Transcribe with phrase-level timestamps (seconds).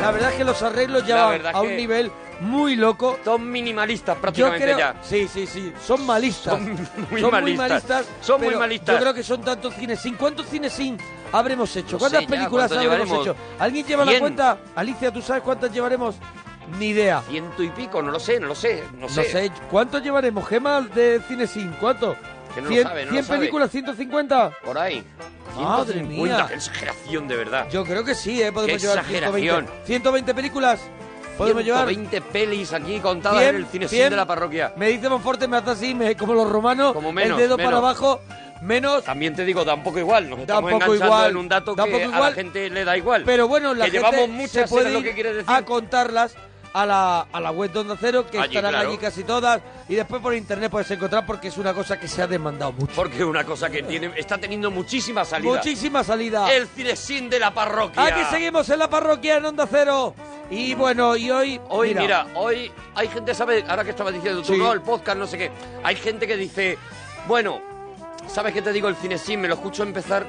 [0.00, 3.18] La verdad es que los arreglos ya van a un nivel muy loco.
[3.24, 4.94] Son minimalistas Yo prácticamente creo, ya.
[5.02, 6.54] sí, sí, sí, son malistas.
[6.54, 6.76] Son
[7.10, 7.22] muy
[7.56, 8.06] malistas.
[8.20, 8.94] Son muy malistas.
[8.94, 10.14] Yo creo que son tantos cines sin.
[10.16, 10.98] ¿Cuántos cines sin
[11.32, 11.98] habremos hecho?
[11.98, 13.26] ¿Cuántas sé películas ¿cuántos habremos llevaremos?
[13.26, 13.62] hecho?
[13.62, 14.58] ¿Alguien lleva la cuenta?
[14.74, 16.14] Alicia, ¿tú sabes cuántas llevaremos?
[16.78, 17.22] Ni idea.
[17.28, 19.24] Ciento y pico, no lo sé, no lo sé, no No sé.
[19.30, 20.46] sé, ¿cuántos llevaremos?
[20.48, 22.16] Gema de cine sin, ¿cuánto?
[22.56, 23.38] Que no lo 100, sabe, no lo 100 sabe.
[23.38, 24.50] películas, 150.
[24.64, 25.04] Por ahí.
[25.56, 26.46] Madre 150, mía.
[26.48, 27.66] qué exageración de verdad.
[27.70, 28.50] Yo creo que sí, ¿eh?
[28.50, 29.66] Podemos Qué llevar exageración.
[29.66, 29.86] 120.
[29.86, 30.80] 120 películas.
[31.38, 34.10] Podemos llevar 120 pelis aquí contadas 100, en el cine 100.
[34.10, 34.72] de la parroquia.
[34.76, 37.68] Me dice Monforte, me hace así, me- como los romanos, Como menos, el dedo menos.
[37.70, 38.20] para abajo,
[38.62, 39.04] menos.
[39.04, 40.30] También te digo, da un poco igual.
[40.30, 42.34] Nos estamos un poco enganchando igual, en un dato que poco a la igual.
[42.34, 43.22] gente le da igual.
[43.26, 45.44] Pero bueno, la que gente llevamos se muchas, puede es lo que quiere decir.
[45.54, 46.34] a contarlas
[46.76, 48.88] a la, a la web de Onda Cero, que Allí, estarán claro.
[48.90, 52.20] allí casi todas, y después por internet puedes encontrar porque es una cosa que se
[52.20, 52.92] ha demandado mucho.
[52.94, 55.54] Porque es una cosa que tiene, está teniendo muchísima salida.
[55.56, 56.52] Muchísima salida.
[56.52, 58.04] El cinesín de la parroquia.
[58.04, 60.14] Aquí seguimos en la parroquia en Onda Cero.
[60.50, 61.60] Y bueno, y hoy...
[61.70, 63.64] Hoy, mira, hoy hay gente, ¿sabes?
[63.66, 64.58] Ahora que estaba diciendo tú, Sí.
[64.58, 65.50] no, el podcast, no sé qué.
[65.82, 66.76] Hay gente que dice,
[67.26, 67.60] bueno,
[68.28, 68.88] ¿sabes qué te digo?
[68.88, 70.26] El cinesín me lo escucho empezar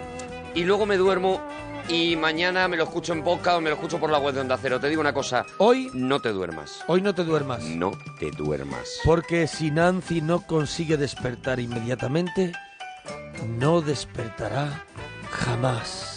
[0.56, 1.42] y luego me duermo
[1.90, 4.42] y mañana me lo escucho en podcast o me lo escucho por la web de
[4.42, 4.80] Onda Cero.
[4.80, 5.46] Te digo una cosa.
[5.58, 5.90] Hoy...
[5.94, 6.84] No te duermas.
[6.88, 7.64] Hoy no te duermas.
[7.64, 9.00] No te duermas.
[9.06, 12.52] Porque si Nancy no consigue despertar inmediatamente,
[13.58, 14.84] no despertará
[15.32, 16.14] jamás.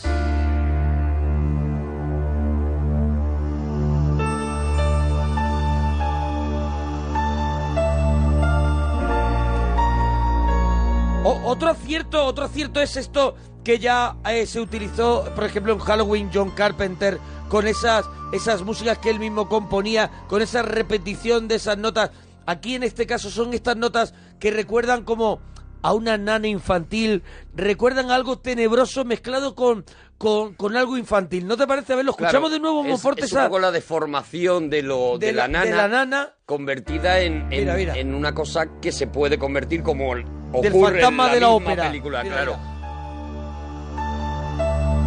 [11.22, 15.78] O- otro acierto, otro acierto es esto que ya eh, se utilizó, por ejemplo, en
[15.78, 21.56] Halloween John Carpenter con esas esas músicas que él mismo componía, con esa repetición de
[21.56, 22.10] esas notas.
[22.46, 25.40] Aquí en este caso son estas notas que recuerdan como
[25.82, 27.22] a una nana infantil,
[27.54, 29.84] recuerdan algo tenebroso mezclado con,
[30.16, 31.46] con, con algo infantil.
[31.46, 31.92] ¿No te parece?
[31.92, 34.70] A ver, lo escuchamos Claro, de nuevo, es, Monforte, es un esa- poco la deformación
[34.70, 36.34] de lo de, de la, la- nana, de la nana.
[36.46, 37.96] convertida en, en, Mira, mira.
[37.98, 41.40] en una cosa que se puede convertir como el- Del ocurre fantasma en la de
[41.40, 41.86] la misma ópera.
[41.88, 42.56] película, Mira, claro.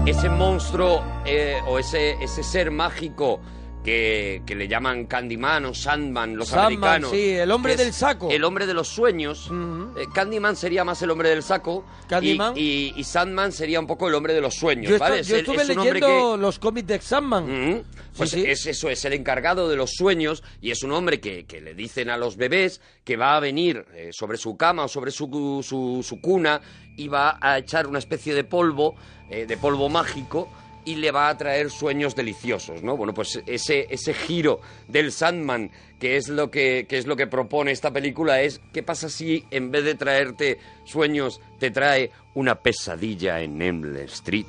[0.05, 3.39] Ese monstruo eh, o ese, ese ser mágico
[3.85, 6.65] que, que le llaman Candyman o Sandman los Sandman,
[7.01, 7.11] americanos.
[7.11, 8.29] sí, el hombre del saco.
[8.31, 9.49] El hombre de los sueños.
[9.97, 11.85] Eh, Candyman sería más el hombre del saco.
[12.07, 12.53] Candyman.
[12.55, 15.21] Y, y- y Sandman sería un poco el hombre de los sueños, Yo, ¿vale?
[15.23, 17.83] Yo estuve es leyendo que- los cómics de Sandman.
[18.15, 18.49] Pues Sí, sí.
[18.49, 21.73] es eso, es el encargado de los sueños y es un hombre que, que le
[21.73, 25.61] dicen a los bebés que va a venir eh, sobre su cama o sobre su,
[25.67, 26.61] su, su cuna
[26.97, 28.95] y va a echar una especie de polvo,
[29.29, 30.49] eh, de polvo mágico
[30.85, 32.97] y le va a traer sueños deliciosos, ¿no?
[32.97, 37.27] Bueno, pues ese, ese giro del Sandman, que es lo que, que es lo que
[37.27, 42.55] propone esta película, es ¿qué pasa si en vez de traerte sueños te trae una
[42.55, 44.47] pesadilla en Emble Street?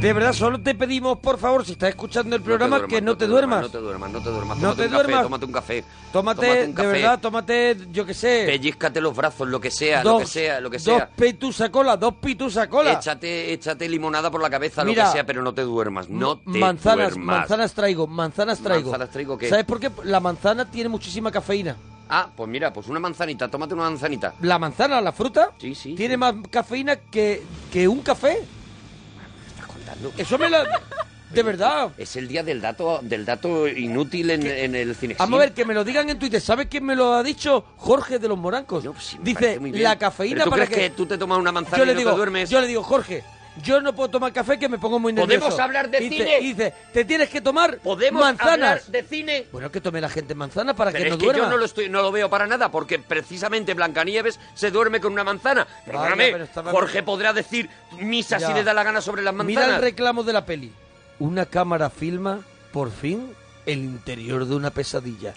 [0.00, 3.26] De verdad, solo te pedimos, por favor, si estás escuchando el programa, que no te
[3.26, 3.62] duermas.
[3.62, 4.58] No te duermas, no te duermas.
[4.58, 5.22] No te un café, duermas.
[5.24, 5.84] tómate un café.
[6.12, 8.44] Tómate, de verdad, tómate, yo qué sé.
[8.46, 11.08] Pellízcate los brazos, lo que sea, dos, lo que sea, lo que Dos sea.
[11.10, 12.92] pitusa cola, dos pitusa cola.
[12.92, 16.08] Échate, échate limonada por la cabeza, lo que sea, pero no te duermas.
[16.08, 17.38] No te manzanas, duermas.
[17.40, 18.90] manzanas traigo, manzanas traigo.
[18.92, 19.48] ¿Manzanas traigo qué?
[19.48, 19.90] ¿Sabes por qué?
[20.04, 21.74] La manzana tiene muchísima cafeína.
[22.08, 24.32] Ah, pues mira, pues una manzanita, tómate una manzanita.
[24.42, 25.94] La manzana, la fruta, Sí, sí.
[25.96, 27.42] tiene más cafeína que,
[27.72, 28.38] que un café.
[30.16, 30.64] Eso me la...
[31.30, 31.90] De verdad.
[31.98, 35.14] Es el día del dato, del dato inútil en, en el cine.
[35.18, 36.40] Vamos a ver, que me lo digan en Twitter.
[36.40, 37.66] ¿Sabes quién me lo ha dicho?
[37.76, 38.84] Jorge de los Morancos.
[39.20, 40.90] Dice, la cafeína ¿Pero tú para crees que...
[40.96, 42.48] tú te tomas una manzana yo y le no digo, te duermes?
[42.48, 43.24] Yo le digo, Jorge,
[43.62, 45.40] yo no puedo tomar café que me pongo muy nervioso.
[45.40, 46.38] ¿Podemos hablar de Y cine?
[46.40, 48.52] y dice, te tienes que tomar ¿Podemos manzanas.
[48.52, 49.46] hablar de cine?
[49.52, 51.44] Bueno, que tome la gente manzana para Pero que es no que duerma.
[51.44, 55.12] yo no lo, estoy, no lo veo para nada, porque precisamente Blancanieves se duerme con
[55.12, 55.66] una manzana.
[55.84, 57.68] Perdóname, pero estaba- Jorge podrá decir
[58.00, 59.80] misa si le da la gana sobre las Mira el manzanas.
[59.80, 60.72] reclamo de la peli.
[61.18, 62.40] Una cámara filma,
[62.72, 63.34] por fin,
[63.66, 65.34] el interior de una pesadilla.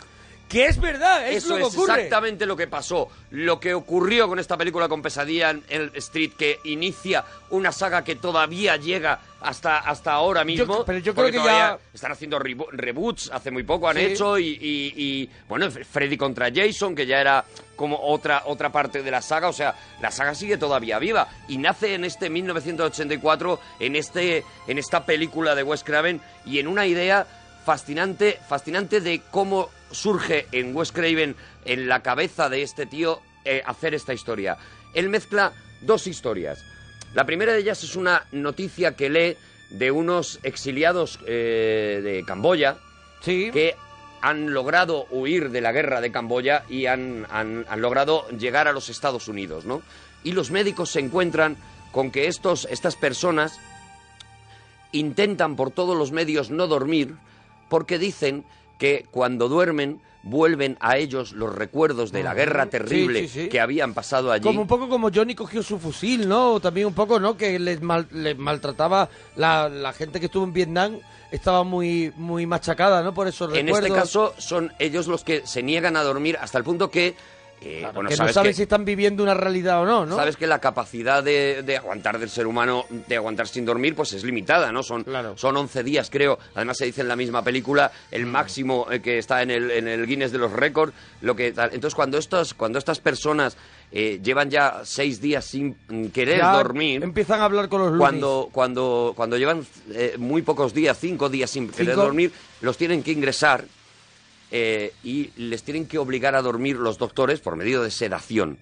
[0.52, 1.94] Que es verdad, es Eso lo que es ocurre.
[1.94, 3.08] exactamente lo que pasó.
[3.30, 8.04] Lo que ocurrió con esta película con Pesadilla en el Street, que inicia una saga
[8.04, 10.80] que todavía llega hasta, hasta ahora mismo.
[10.80, 14.04] Yo- pero yo creo que ya- Están haciendo rebo- reboots, hace muy poco han Sí.
[14.04, 17.46] hecho, y, y- y, bueno, Freddy contra Jason, que ya era
[17.78, 19.48] como otra, otra parte de la saga.
[19.48, 21.28] O sea, la saga sigue todavía viva.
[21.48, 26.68] Y nace en este 1984, en, este, en esta película de Wes Craven, y en
[26.68, 27.26] una idea
[27.66, 31.36] fascinante, fascinante de cómo surge en Wes Craven,
[31.66, 34.58] en la cabeza de este tío, eh, hacer esta historia?
[34.94, 36.64] Él mezcla dos historias.
[37.14, 39.38] La primera de ellas es una noticia que lee
[39.70, 42.78] de unos exiliados eh, de Camboya
[43.52, 43.76] que
[44.22, 48.74] han logrado huir de la guerra de Camboya y han, han- han logrado llegar a
[48.74, 49.82] los Estados Unidos, ¿no?
[50.24, 51.58] Y los médicos se encuentran
[51.92, 53.60] con que estos, estas personas
[54.92, 57.16] intentan por todos los medios no dormir
[57.70, 58.44] porque dicen
[58.82, 63.50] que cuando duermen vuelven a ellos los recuerdos de la guerra terrible Sí, sí, sí.
[63.50, 64.44] que habían pasado allí.
[64.44, 66.60] Como un poco como Johnny cogió su fusil, ¿no?
[66.60, 67.38] También un poco, ¿no?
[67.38, 70.98] Que les, mal- les maltrataba la, la gente que estuvo en Vietnam
[71.32, 73.14] estaba muy muy machacada, ¿no?
[73.14, 73.90] Por esos En recuerdos.
[73.90, 77.16] este caso son ellos los que se niegan a dormir hasta el punto que,
[77.62, 80.16] eh, bueno, que no sabes que- si están viviendo una realidad o no, ¿no?
[80.16, 84.14] Sabes que la capacidad de, de aguantar del ser humano, de aguantar sin dormir, pues
[84.14, 84.82] es limitada, ¿no?
[84.84, 85.06] Son,
[85.36, 86.40] son 11 días, creo.
[86.56, 88.30] Además se dice en la misma película el Mm.
[88.30, 90.94] máximo eh, que está en el, en el Guinness de los récords.
[91.22, 91.70] Lo que tal.
[91.74, 93.56] Entonces, cuando, estos, cuando estas personas
[93.92, 97.04] eh, llevan ya seis días sin mm, querer Ya dormir...
[97.04, 97.98] Empiezan a hablar con los.
[97.98, 102.02] Cuando, cuando, cuando llevan eh, muy pocos días, cinco días sin querer Cinco.
[102.06, 102.32] dormir,
[102.62, 103.66] los tienen que ingresar
[104.52, 108.60] eh, y les tienen que obligar a dormir los doctores por medio de sedación.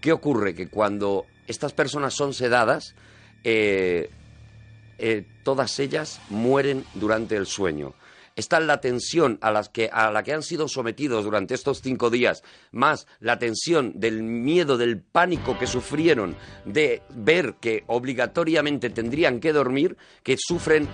[0.00, 0.54] ¿Qué ocurre?
[0.54, 2.94] Que cuando estas personas son sedadas,
[3.44, 4.10] eh,
[4.98, 7.94] eh, todas ellas mueren durante el sueño.
[8.36, 12.10] Está la tensión a, las que, a la que han sido sometidos durante estos cinco
[12.10, 16.34] días, más la tensión del miedo, del pánico que sufrieron
[16.64, 20.88] de ver que obligatoriamente tendrían que dormir, que sufren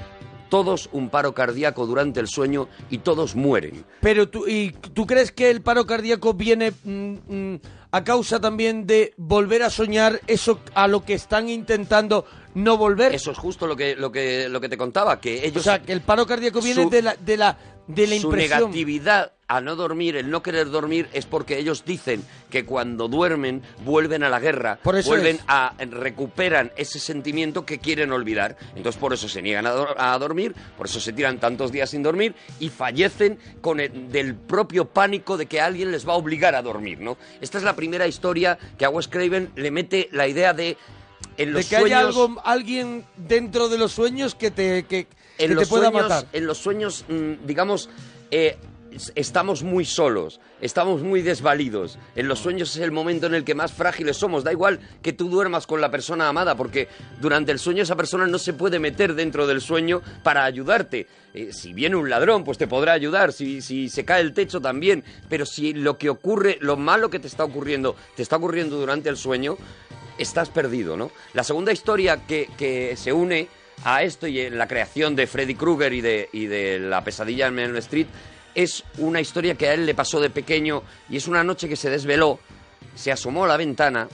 [0.51, 3.85] todos un paro cardíaco durante el sueño y todos mueren.
[4.03, 7.61] Pero tú, ¿y tú crees que el paro cardíaco viene mm, mm,
[7.93, 13.15] a causa también de volver a soñar eso a lo que están intentando no volver?
[13.15, 15.61] Eso es justo lo que, lo que, lo que te contaba, que ellos...
[15.63, 17.57] o sea, que el paro cardíaco viene Su- de la de la
[17.87, 18.61] de la su impresión.
[18.61, 23.63] negatividad a no dormir, el no querer dormir, es porque ellos dicen que cuando duermen
[23.85, 25.43] vuelven a la guerra, Por eso vuelven es.
[25.49, 28.57] a recuperan ese sentimiento que quieren olvidar.
[28.77, 31.91] Entonces por eso se niegan a, dor- a dormir, por eso se tiran tantos días
[31.91, 36.17] sin dormir y fallecen con el, del propio pánico de que alguien les va a
[36.17, 37.17] obligar a dormir, ¿no?
[37.41, 40.77] Esta es la primera historia que a Wes Craven le mete la idea de
[41.37, 45.07] en de los que haya sueños algo alguien dentro de los sueños que te que,
[45.39, 46.27] que te pueda sueños, matar.
[46.33, 47.89] En los sueños, mm, digamos,
[48.31, 48.57] eh,
[49.15, 51.99] estamos muy solos, estamos muy desvalidos.
[52.17, 54.45] En los sueños es el momento en el que más frágiles somos.
[54.45, 56.89] Da igual que tú duermas con la persona amada, porque
[57.21, 61.07] durante el sueño esa persona no se puede meter dentro del sueño para ayudarte.
[61.33, 63.33] Eh, si viene un ladrón, pues te podrá ayudar.
[63.33, 65.05] Si, si se cae el techo, también.
[65.29, 69.09] Pero si lo que ocurre, lo malo que te está ocurriendo, te está ocurriendo durante
[69.09, 69.57] el sueño,
[70.19, 71.11] estás perdido, ¿no?
[71.35, 73.49] La segunda historia que, que se une
[73.85, 77.47] a esto y en la creación de Freddy Krueger y de, y de la pesadilla
[77.47, 78.07] en Elm Street
[78.55, 81.77] es una historia que a él le pasó de pequeño y es una noche que
[81.77, 82.39] se desveló,
[82.95, 84.09] se asomó a la ventana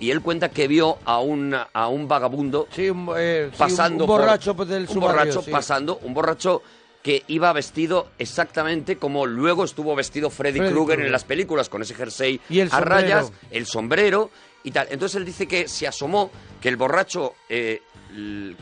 [0.00, 4.04] y él cuenta que vio a un, a un vagabundo Sí, un, eh, sí, pasando
[4.04, 5.50] un borracho por, pues, del un borracho sí.
[5.50, 6.62] pasando un borracho
[7.02, 11.82] que iba vestido exactamente como luego estuvo vestido Freddy, Freddy Krueger en las películas con
[11.82, 12.94] ese jersey Y el a sombrero.
[13.00, 14.30] rayas el sombrero
[14.64, 16.30] y tal entonces él dice que se asomó
[16.60, 17.82] que el borracho eh,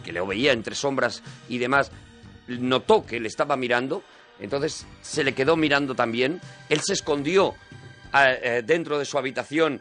[0.05, 1.91] que le veía entre sombras y demás
[2.49, 4.03] notó que le estaba mirando
[4.41, 7.55] entonces se le quedó mirando también él se escondió
[8.13, 9.81] a- eh, dentro de su habitación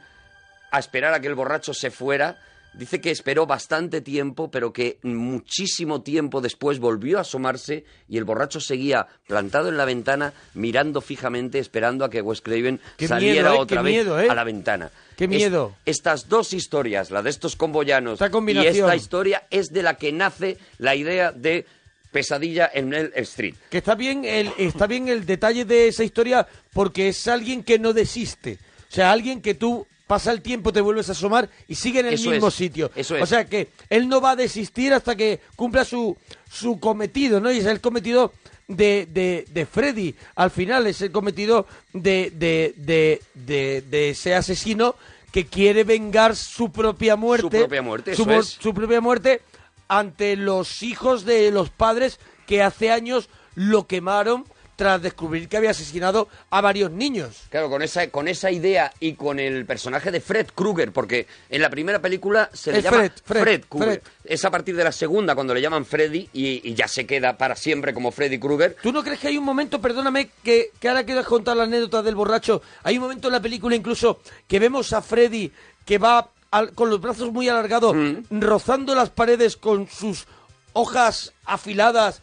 [0.72, 2.38] a esperar a que el borracho se fuera.
[2.72, 8.26] Dice que esperó bastante tiempo, pero que muchísimo tiempo después volvió a asomarse y el
[8.26, 13.50] borracho seguía plantado en la ventana, mirando fijamente, esperando a que Wes Craven Qué saliera
[13.50, 13.64] miedo, ¿eh?
[13.64, 14.28] otra vez miedo, ¿eh?
[14.30, 14.92] a la ventana.
[15.18, 15.76] Qué Es- miedo.
[15.86, 20.58] estas dos historias, la de estos comboyanos y esta historia, es de la que nace
[20.78, 21.66] la idea de
[22.12, 23.56] Pesadilla en el Street.
[23.70, 27.78] Que está bien el está bien el detalle de esa historia porque es alguien que
[27.80, 28.58] no desiste.
[28.92, 32.08] O sea, alguien que tú pasa el tiempo, te vuelves a asomar y sigue en
[32.08, 32.90] el Eso mismo es, sitio.
[32.96, 33.22] eso es.
[33.22, 36.18] O sea que él no va a desistir hasta que cumpla su,
[36.52, 37.52] su cometido, ¿no?
[37.52, 38.34] Y es el cometido
[38.68, 40.16] de, de, de Freddy.
[40.36, 44.96] Al final es el cometido de, de, de, ese asesino
[45.32, 47.44] que quiere vengar su propia muerte.
[47.44, 48.48] Su propia muerte, su, eso mo- es.
[48.48, 49.42] su propia muerte
[49.90, 54.46] ante los hijos de los padres que hace años lo quemaron
[54.78, 57.42] tras descubrir que había asesinado a varios niños.
[57.50, 61.62] Claro, con esa, con esa idea y con el personaje de Fred Krueger, porque en
[61.62, 64.02] la primera película se le Es llama Fred, Fred, Krueger.
[64.02, 64.14] Fred.
[64.24, 67.38] Es a partir de la segunda cuando le llaman Freddy y, y ya se queda
[67.38, 68.78] para siempre como Freddy Krueger.
[68.82, 72.02] ¿Tú no crees que hay un momento, perdóname, que, que ahora quieras contar la anécdota
[72.02, 72.62] del borracho?
[72.84, 75.52] Hay un momento en la película incluso que vemos a Freddy
[75.84, 77.96] que va al- con los brazos muy alargados,
[78.32, 80.26] rozando las paredes con sus
[80.74, 82.22] hojas afiladas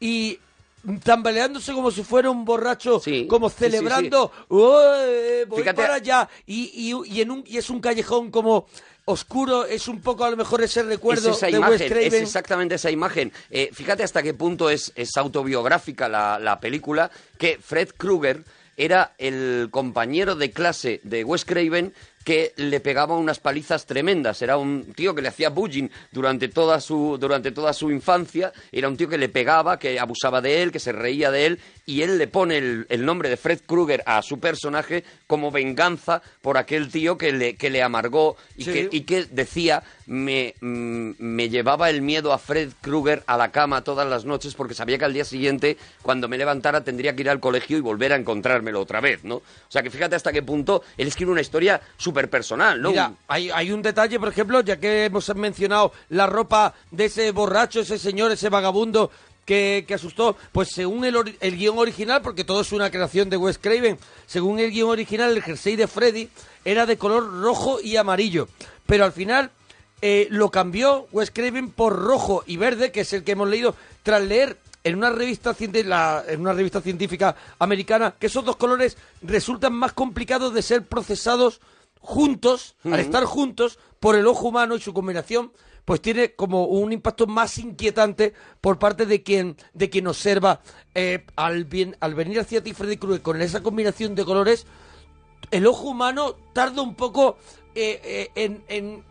[0.00, 0.38] y
[1.02, 3.70] tambaleándose como si fuera un borracho, como sí, sí, sí.
[3.70, 8.30] celebrando, "Ué, voy Fíjate- para allá, y, y- y en un, y es un callejón
[8.30, 8.66] como
[9.04, 12.06] oscuro, es un poco a lo mejor ese recuerdo es esa de imagen, Wes Craven.
[12.06, 13.32] es exactamente esa imagen.
[13.50, 18.44] Eh, fíjate hasta qué punto es, es autobiográfica la, la película, que Fred Krueger
[18.76, 21.92] era el compañero de clase de Wes Craven
[22.24, 24.42] que le pegaba unas palizas tremendas.
[24.42, 28.52] Era un tío que le hacía bullying durante toda su, durante toda su infancia.
[28.70, 31.60] Era un tío que le pegaba, que abusaba de él, que se reía de él.
[31.86, 36.20] Y él le pone el, el nombre de Fred Krueger a su personaje como venganza
[36.42, 38.72] por aquel tío que le, que le amargó y, Sí.
[38.72, 43.50] que, y que decía me, mm, me llevaba el miedo a Fred Krueger a la
[43.52, 47.22] cama todas las noches porque sabía que al día siguiente, cuando me levantara, tendría que
[47.22, 49.36] ir al colegio y volver a encontrármelo otra vez, ¿no?
[49.36, 52.90] O sea que fíjate hasta qué punto él escribe una historia súper personal, ¿no?
[53.26, 57.80] Hay, hay un detalle, por ejemplo, ya que hemos mencionado la ropa de ese borracho,
[57.80, 59.10] ese señor, ese vagabundo
[59.44, 63.58] que, asustó, pues según el, el guion original, porque todo es una creación de Wes
[63.58, 66.30] Craven, según el guion original, el jersey de Freddy
[66.64, 68.48] era de color rojo y amarillo,
[68.86, 69.50] pero al final
[70.00, 73.74] eh, lo cambió Wes Craven por rojo y verde, que es el que hemos leído
[74.02, 79.74] tras leer en una revista en una revista científica americana que esos dos colores resultan
[79.74, 81.60] más complicados de ser procesados
[82.00, 85.52] juntos, al estar juntos por el ojo humano y su combinación,
[85.84, 90.60] pues tiene como un impacto más inquietante por parte de quien de quien observa
[90.94, 94.66] eh, al bien al venir hacia ti Freddy Krueger con esa combinación de colores
[95.50, 97.38] el ojo humano tarda un poco
[97.74, 99.02] eh, eh, en, en,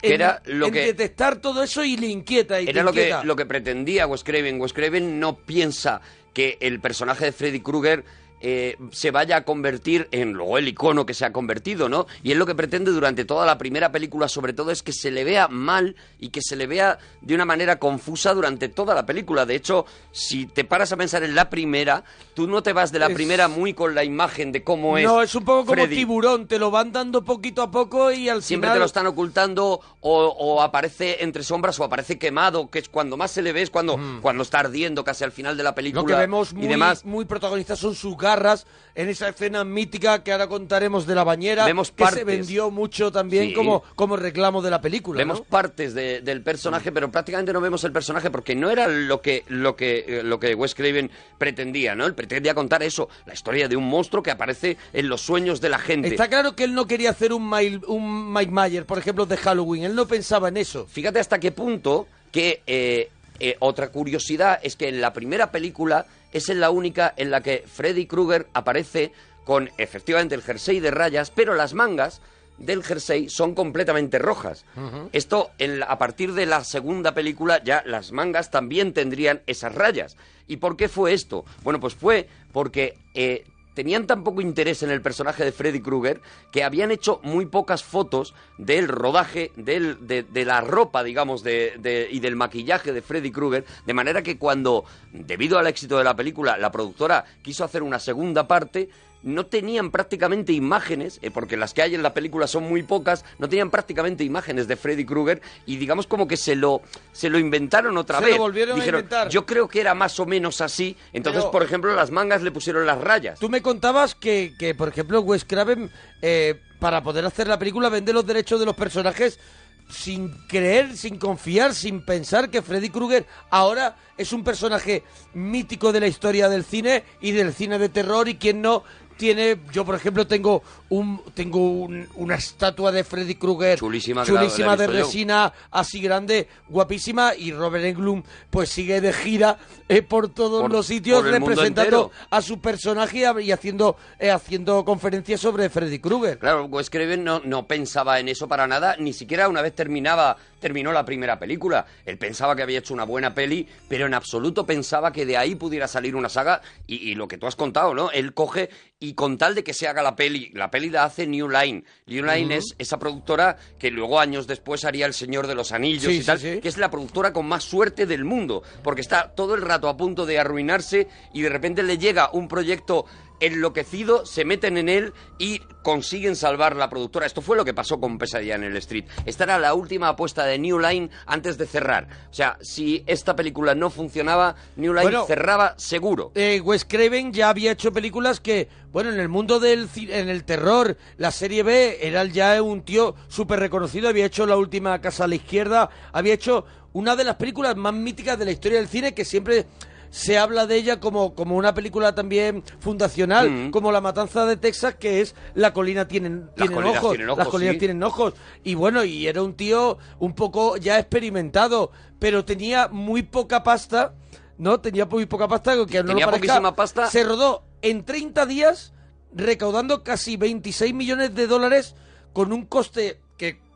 [0.00, 2.92] Que en- era lo en que- detectar todo eso y le inquieta y Era lo
[2.94, 4.58] que, lo que pretendía Wes Craven.
[4.60, 6.00] Wes Craven no piensa
[6.32, 8.02] que el personaje de Freddy Krueger
[8.46, 12.06] eh, se vaya a convertir en luego el icono que se ha convertido, ¿no?
[12.22, 15.10] Y él lo que pretende durante toda la primera película, sobre todo, es que se
[15.10, 19.06] le vea mal y que se le vea de una manera confusa durante toda la
[19.06, 19.46] película.
[19.46, 22.98] De hecho, si te paras a pensar en la primera, tú no te vas de
[22.98, 25.04] la Es- primera muy con la imagen de cómo es.
[25.04, 25.96] no, es un poco como Freddy.
[25.96, 28.76] tiburón, te lo van dando poquito a poco y al Siempre final...
[28.76, 33.16] te lo están ocultando o, o aparece entre sombras o aparece quemado, que es cuando
[33.16, 36.02] más se le ve, es cuando, cuando está ardiendo casi al final de la película
[36.02, 37.04] Lo que vemos y muy, demás.
[37.06, 41.64] muy protagonistas son sus garras en esa escena mítica que ahora contaremos de la bañera,
[41.64, 43.54] Vemos que se vendió mucho también Sí.
[43.54, 45.18] como, como reclamo de la película.
[45.18, 45.44] Vemos ¿no?
[45.44, 49.42] partes de- del personaje, pero prácticamente no vemos el personaje porque no era lo que,
[49.48, 52.06] lo que, eh, lo que Wes Craven pretendía, ¿no?
[52.06, 55.68] Él pretendía contar eso, la historia de un monstruo que aparece en los sueños de
[55.70, 56.08] la gente.
[56.08, 59.36] Está claro que él no quería hacer un, Mile- un Mike Myers, por ejemplo, de
[59.36, 59.84] Halloween.
[59.84, 60.86] Él no pensaba en eso.
[60.86, 63.10] Fíjate hasta qué punto que eh,
[63.40, 67.42] eh, otra curiosidad es que en la primera película es en la única en la
[67.42, 69.12] que Freddy Krueger aparece
[69.44, 72.20] con efectivamente el jersey de rayas, pero las mangas
[72.58, 74.64] del jersey son completamente rojas.
[75.12, 79.74] Esto, en la- a partir de la segunda película, ya las mangas también tendrían esas
[79.74, 80.16] rayas.
[80.46, 81.44] ¿Y por qué fue esto?
[81.62, 86.20] Bueno, pues fue porque eh, tenían tan poco interés en el personaje de Freddy Krueger
[86.50, 91.74] que habían hecho muy pocas fotos del rodaje, del, de, de la ropa, digamos, de,
[91.78, 96.04] de- y del maquillaje de Freddy Krueger, de manera que cuando, debido al éxito de
[96.04, 98.88] la película, la productora quiso hacer una segunda parte,
[99.24, 103.24] no tenían prácticamente imágenes, eh, porque las que hay en la película son muy pocas,
[103.38, 107.38] no tenían prácticamente imágenes de Freddy Krueger y digamos como que se lo, se lo
[107.38, 108.34] inventaron otra Se vez.
[108.36, 109.28] lo volvieron a inventar.
[109.30, 110.96] Yo creo que era más o menos así.
[111.12, 113.38] Entonces, Pero- por ejemplo, las mangas le pusieron las rayas.
[113.40, 115.90] Tú me contabas que, que, por ejemplo, Wes Craven,
[116.22, 119.40] eh, para poder hacer la película, vende los derechos de los personajes
[119.88, 125.02] sin creer, sin confiar, sin pensar que Freddy Krueger ahora es un personaje
[125.34, 128.82] mítico de la historia del cine y del cine de terror y quien no
[129.16, 134.76] tiene yo por ejemplo tengo un tengo un- una estatua de Freddy Krueger Chulísima chulísima
[134.76, 134.92] de yo.
[134.92, 140.72] resina así grande guapísima y Robert Englund pues sigue de gira eh, por todos Por-
[140.72, 146.38] los sitios representando a su personaje y haciendo eh, haciendo conferencias sobre Freddy Krueger.
[146.38, 150.36] Claro, Wes Craven no, no pensaba en eso para nada, ni siquiera una vez terminaba,
[150.64, 151.84] terminó la primera película.
[152.06, 155.56] Él pensaba que había hecho una buena peli, pero en absoluto pensaba que de ahí
[155.56, 156.62] pudiera salir una saga.
[156.86, 158.10] Y, y lo que tú has contado, ¿no?
[158.10, 161.26] Él coge y con tal de que se haga la peli, la peli la hace
[161.26, 161.84] New Line.
[162.06, 166.04] New Line es esa productora que luego años después haría El Señor de los Anillos
[166.04, 166.60] Sí, y sí, tal, sí.
[166.62, 169.98] que es la productora con más suerte del mundo, porque está todo el rato a
[169.98, 173.04] punto de arruinarse y de repente le llega un proyecto
[173.46, 177.26] enloquecido, se meten en él y consiguen salvar la productora.
[177.26, 179.04] Esto fue lo que pasó con Pesadilla en el Street.
[179.26, 182.08] Esta era la última apuesta de New Line antes de cerrar.
[182.30, 186.32] O sea, si esta película no funcionaba, New Line Bueno, cerraba seguro.
[186.34, 190.44] Eh, Wes Craven ya había hecho películas que, bueno, en el mundo del en el
[190.44, 195.24] terror, la serie B, era ya un tío súper reconocido, había hecho La Última Casa
[195.24, 198.88] a la Izquierda, había hecho una de las películas más míticas de la historia del
[198.88, 199.66] cine que siempre
[200.14, 203.70] se habla de ella como, como una película también fundacional, Mm.
[203.72, 207.48] como La Matanza de Texas, que es La colina tienen, tienen ojos, tienen ojos, las
[207.48, 207.78] colinas sí.
[207.80, 208.34] tienen ojos.
[208.62, 211.90] Y bueno, y era un tío un poco ya experimentado,
[212.20, 214.14] pero tenía muy poca pasta,
[214.56, 214.80] ¿no?
[214.80, 217.10] Tenía muy poca pasta, que no Tenía lo parezca, pasta.
[217.10, 218.92] Se rodó en 30 días
[219.34, 221.96] recaudando casi 26 millones de dólares
[222.32, 223.20] con un coste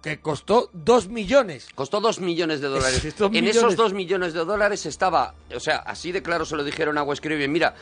[0.03, 1.69] que, costó 2 millones.
[1.75, 3.05] Costó dos millones de dólares.
[3.05, 3.57] Es- dos en millones.
[3.57, 7.03] esos dos millones de dólares estaba, o sea, así de claro se lo dijeron a
[7.03, 7.75] Wes Craven, mira,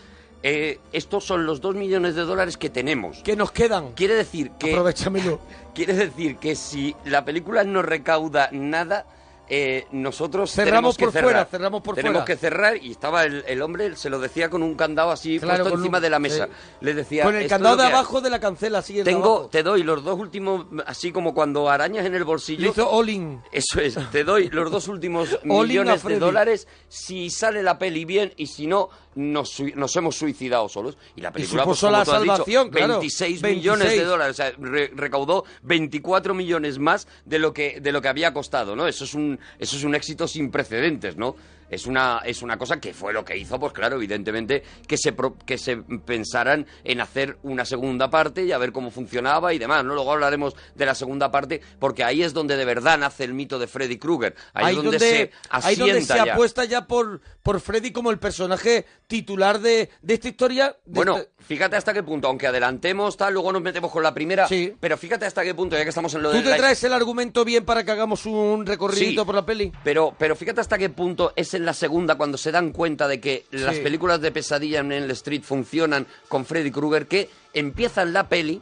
[0.42, 3.18] eh, estos son los dos millones de dólares que tenemos.
[3.22, 3.92] Que nos quedan.
[3.92, 5.40] Quiere decir que Aprovechamelo.
[5.74, 9.06] quiere decir que si la película no recauda nada,
[9.48, 11.24] eh, nosotros Cerramos tenemos que por cerrar.
[11.30, 12.24] fuera, cerramos por tenemos fuera.
[12.24, 15.64] que cerrar y estaba el, el hombre, se lo decía con un candado así Claro,
[15.64, 16.46] puesto encima un- de la mesa.
[16.46, 16.52] sí.
[16.80, 17.92] Le decía, Con el "Esto es candado de que hay".
[17.92, 19.48] abajo de la cancela, así Tengo, abajo.
[19.50, 22.70] te doy los dos últimos, así como cuando arañas en el Le bolsillo.
[22.70, 23.40] hizo all-in.
[23.52, 28.32] Eso es, te doy los dos últimos millones de dólares si sale la peli bien
[28.36, 30.96] y si no, nos, nos hemos suicidado solos.
[31.16, 32.92] Y la película, pues, supuso como la tú has dicho, salvación, claro.
[33.00, 33.56] 26 26.
[33.56, 34.30] millones de dólares.
[34.32, 38.76] O sea, re- recaudó 24 millones más de lo que, de lo que había costado,
[38.76, 38.86] ¿no?
[38.86, 41.34] Eso es un, eso es un éxito sin precedentes, ¿no?
[41.70, 45.12] Es una, es una cosa que fue lo que hizo, pues claro, evidentemente, que se,
[45.12, 49.58] pro- que se pensaran en hacer una segunda parte y a ver cómo funcionaba y
[49.58, 49.94] demás, ¿no?
[49.94, 53.58] Luego hablaremos de la segunda parte, porque ahí es donde de verdad nace el mito
[53.58, 54.34] de Freddy Krueger.
[54.54, 56.32] Ahí, es donde, se ahí donde se ya.
[56.34, 60.76] apuesta ya por, por Freddy como el personaje titular de, de esta historia.
[60.84, 64.46] de Bueno, fíjate hasta qué punto, aunque adelantemos tal, luego nos metemos con la primera,
[64.48, 64.72] Sí.
[64.80, 66.82] pero fíjate hasta qué punto, ya que estamos en lo ¿Tú de te la- traes
[66.84, 69.26] el argumento bien para que hagamos un recorrido Sí.
[69.26, 69.72] por la peli?
[69.84, 73.20] Pero, pero fíjate hasta qué punto es en la segunda cuando se dan cuenta de
[73.20, 78.28] que las películas de pesadilla en el Street funcionan con Freddy Krueger, que empiezan la
[78.28, 78.60] peli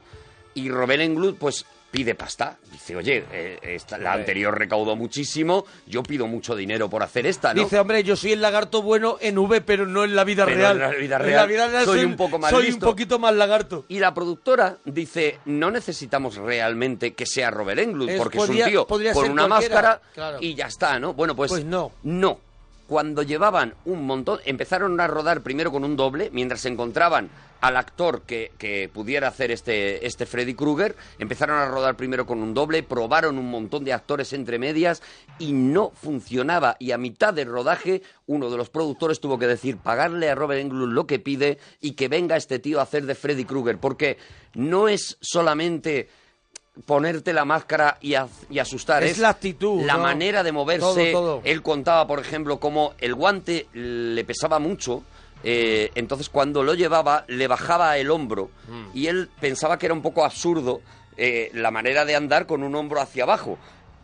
[0.54, 2.58] y Robert Englund pues pide pasta.
[2.72, 7.54] Dice, oye, eh, esta- la anterior recaudó muchísimo, yo pido mucho dinero por hacer esta,
[7.54, 7.62] ¿no?
[7.62, 10.56] Dice, hombre, yo soy el lagarto bueno en V, pero no en la vida Pero
[10.56, 10.72] real.
[10.72, 12.66] en la vida En real la vida real soy soy, un poco más soy un
[12.70, 12.86] listo".
[12.86, 13.84] poquito más lagarto.
[13.86, 18.66] Y la productora dice, no necesitamos realmente que sea Robert Englund, Es- porque podría- es
[18.66, 20.38] un tío con una cualquiera, máscara claro.
[20.40, 21.14] y ya está, ¿no?
[21.14, 21.92] Bueno, pues, Pues no.
[22.02, 22.40] No.
[22.86, 27.30] Cuando llevaban un montón, empezaron a rodar primero con un doble, mientras encontraban
[27.62, 32.42] al actor que, que pudiera hacer este, este Freddy Krueger, empezaron a rodar primero con
[32.42, 35.02] un doble, probaron un montón de actores entre medias
[35.38, 36.76] y no funcionaba.
[36.78, 40.60] Y a mitad del rodaje, uno de los productores tuvo que decir pagarle a Robert
[40.60, 44.18] Englund lo que pide y que venga este tío a hacer de Freddy Krueger, porque
[44.52, 46.10] no es solamente
[46.86, 48.14] ponerte la máscara y,
[48.58, 49.04] asustar.
[49.04, 50.02] Es la actitud, La ¿no?
[50.02, 51.12] manera de moverse.
[51.12, 51.40] Todo, todo.
[51.44, 55.02] Él contaba, por ejemplo, cómo el guante le pesaba mucho.
[55.44, 58.50] eh, entonces, cuando lo llevaba, le bajaba el hombro.
[58.68, 58.96] Mm.
[58.96, 60.80] Y él pensaba que era un poco absurdo
[61.16, 63.58] eh, la manera de andar con un hombro hacia abajo.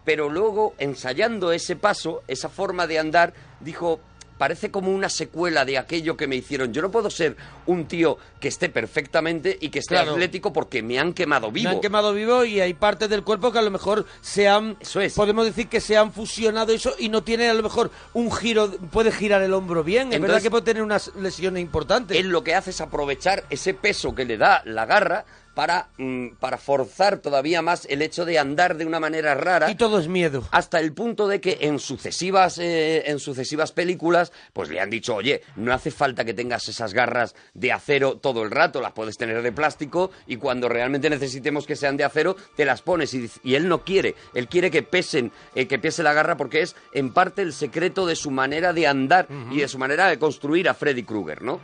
[0.05, 4.01] Pero luego, ensayando ese paso, esa forma de andar, dijo.
[4.41, 6.73] Parece como una secuela de aquello que me hicieron.
[6.73, 10.13] Yo no puedo ser un tío que esté perfectamente y que esté Claro.
[10.13, 11.69] atlético porque me han quemado vivo.
[11.69, 14.79] Me han quemado vivo y hay partes del cuerpo que a lo mejor se han...
[14.81, 15.13] Eso es.
[15.13, 18.71] Podemos decir que se han fusionado eso y no tiene a lo mejor un giro...
[18.91, 20.11] Puede girar el hombro bien.
[20.11, 22.17] es verdad que puede tener unas lesiones importantes.
[22.17, 25.27] Él lo que hace es aprovechar ese peso que le da la garra
[25.61, 29.71] para, mm, para forzar todavía más el hecho de andar de una manera rara.
[29.71, 30.49] Y todo es miedo.
[30.53, 35.15] Hasta el punto de que en sucesivas, eh, en sucesivas películas, pues le han dicho,
[35.15, 39.19] oye, no hace falta que tengas esas garras de acero todo el rato, las puedes
[39.19, 43.13] tener de plástico y cuando realmente necesitemos que sean de acero, te las pones.
[43.13, 46.75] Y, él no quiere, él quiere que pesen, eh, que pese la garra porque es
[46.95, 50.71] en parte el secreto de su manera de andar y de su manera de construir
[50.71, 51.61] a Freddy Krueger, ¿no?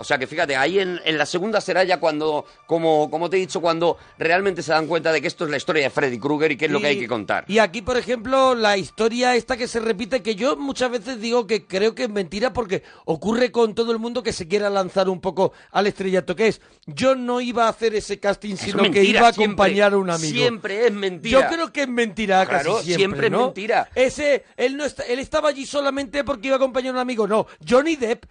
[0.00, 3.36] O sea que fíjate, ahí en, en la segunda será ya cuando, como, como te
[3.36, 6.18] he dicho, cuando realmente se dan cuenta de que esto es la historia de Freddy
[6.18, 7.44] Krueger y qué es lo que hay que contar.
[7.48, 11.46] Y aquí, por ejemplo, la historia esta que se repite, que yo muchas veces digo
[11.46, 15.10] que creo que es mentira porque ocurre con todo el mundo que se quiera lanzar
[15.10, 18.90] un poco al estrellato, que es, yo no iba a hacer ese casting, Es sino
[18.90, 20.32] que iba a siempre, acompañar a un amigo.
[20.32, 21.40] Siempre es mentira.
[21.42, 23.44] Yo creo que es mentira Claro, casi siempre, siempre es ¿no?
[23.44, 23.88] mentira.
[23.94, 27.26] Ese, él no está, él estaba allí solamente porque iba a acompañar a un amigo.
[27.28, 28.24] No, Johnny Depp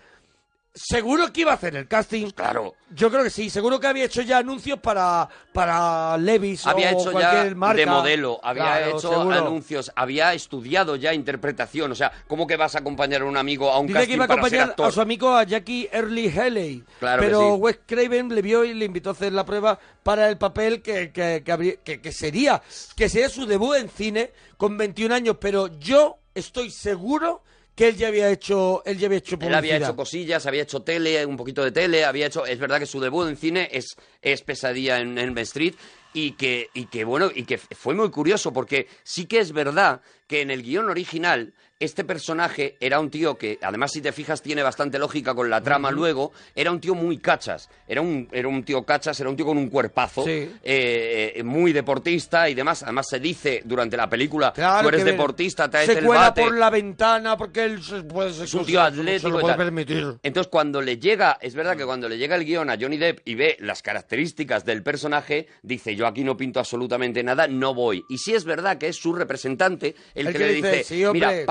[0.73, 2.29] seguro que iba a hacer el casting.
[2.32, 2.75] Claro.
[2.91, 6.99] Yo creo que sí, seguro que había hecho ya anuncios para, para Levis Había o
[7.01, 7.79] hecho cualquier ya marca.
[7.79, 9.32] de modelo, había Claro, hecho seguro.
[9.38, 11.91] anuncios, había estudiado ya interpretación.
[11.91, 14.15] O sea, ¿cómo que vas a acompañar a un amigo a un Dice casting que
[14.15, 14.88] iba a para ser acompañar actor?
[14.88, 16.84] a su amigo a Jackie Early Haley.
[16.99, 17.62] Claro que pero sí.
[17.62, 21.12] Wes Craven le vio y le invitó a hacer la prueba para el papel que,
[21.12, 22.62] que, que habría- que- que sería
[22.95, 25.38] que sería su debut en cine con 21 años.
[25.39, 27.43] Pero yo estoy seguro
[27.79, 29.57] que él ya había hecho él ya había hecho Él publicidad.
[29.57, 32.45] había hecho cosillas, había hecho tele, un poquito de tele, había hecho...
[32.45, 35.75] Es verdad que su debut en cine es, es Pesadilla en Elm Street
[36.13, 40.01] y que, y que bueno, y que fue muy curioso porque sí que es verdad
[40.27, 44.41] que en el guion original este personaje era un tío que, además, si te fijas,
[44.41, 46.33] tiene bastante lógica con la trama luego.
[46.53, 47.69] Era un tío muy cachas.
[47.87, 50.23] Era un, era un tío cachas, era un tío con un cuerpazo.
[50.25, 50.31] Sí.
[50.63, 52.83] eh, eh, muy deportista y demás.
[52.83, 56.41] Además, se dice durante la película: Claro tú eres deportista, traes se el cuela bate.
[56.41, 59.29] por la ventana porque él se puede Es un tío atlético.
[59.29, 60.15] Se lo puede permitir.
[60.21, 63.19] Entonces, cuando le llega, es verdad que cuando le llega el guion a Johnny Depp
[63.25, 68.03] y ve las características del personaje, dice, yo aquí no pinto absolutamente nada, no voy.
[68.09, 70.83] Y sí es verdad que es su representante el, El que, que le dice, dice,
[70.83, 71.27] "Sí, hombre".
[71.31, 71.45] mira,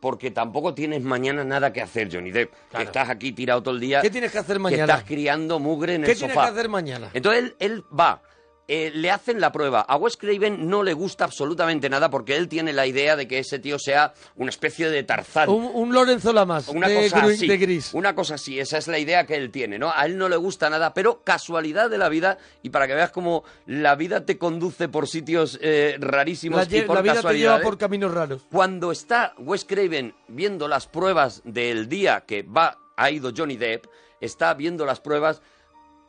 [0.00, 2.52] porque tampoco tienes mañana nada que hacer, Johnny Depp.
[2.52, 2.84] Que Claro.
[2.86, 4.00] estás aquí tirado todo el día.
[4.00, 4.84] ¿Qué tienes que hacer Que mañana?
[4.94, 6.46] estás criando mugre en ¿Qué el tienes sofá.
[6.46, 7.10] que hacer mañana?
[7.14, 8.22] Entonces él, él va.
[8.68, 9.80] Eh, le hacen la prueba.
[9.80, 13.38] A Wes Craven no le gusta absolutamente nada porque él tiene la idea de que
[13.38, 15.48] ese tío sea una especie de Tarzán.
[15.48, 17.48] Un, un Lorenzo Lamas Una de, cosa así.
[17.48, 17.94] de gris.
[17.94, 19.90] Una cosa así, esa es la idea que él tiene, ¿no?
[19.90, 23.10] A él no le gusta nada, pero casualidad de la vida, y para que veas
[23.10, 27.38] cómo la vida te conduce por sitios eh, rarísimos La, y por la vida te
[27.38, 28.42] lleva por caminos raros.
[28.50, 33.86] Cuando está Wes Craven viendo las pruebas del día que va, ha ido Johnny Depp,
[34.20, 35.40] está viendo las pruebas,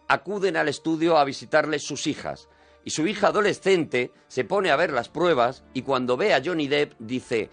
[0.09, 2.49] acuden al estudio a visitarle sus hijas.
[2.83, 6.67] Y su hija adolescente se pone a ver las pruebas y cuando ve a Johnny
[6.67, 7.49] Depp dice,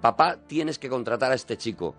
[0.00, 1.94] papá, tienes que contratar a este chico.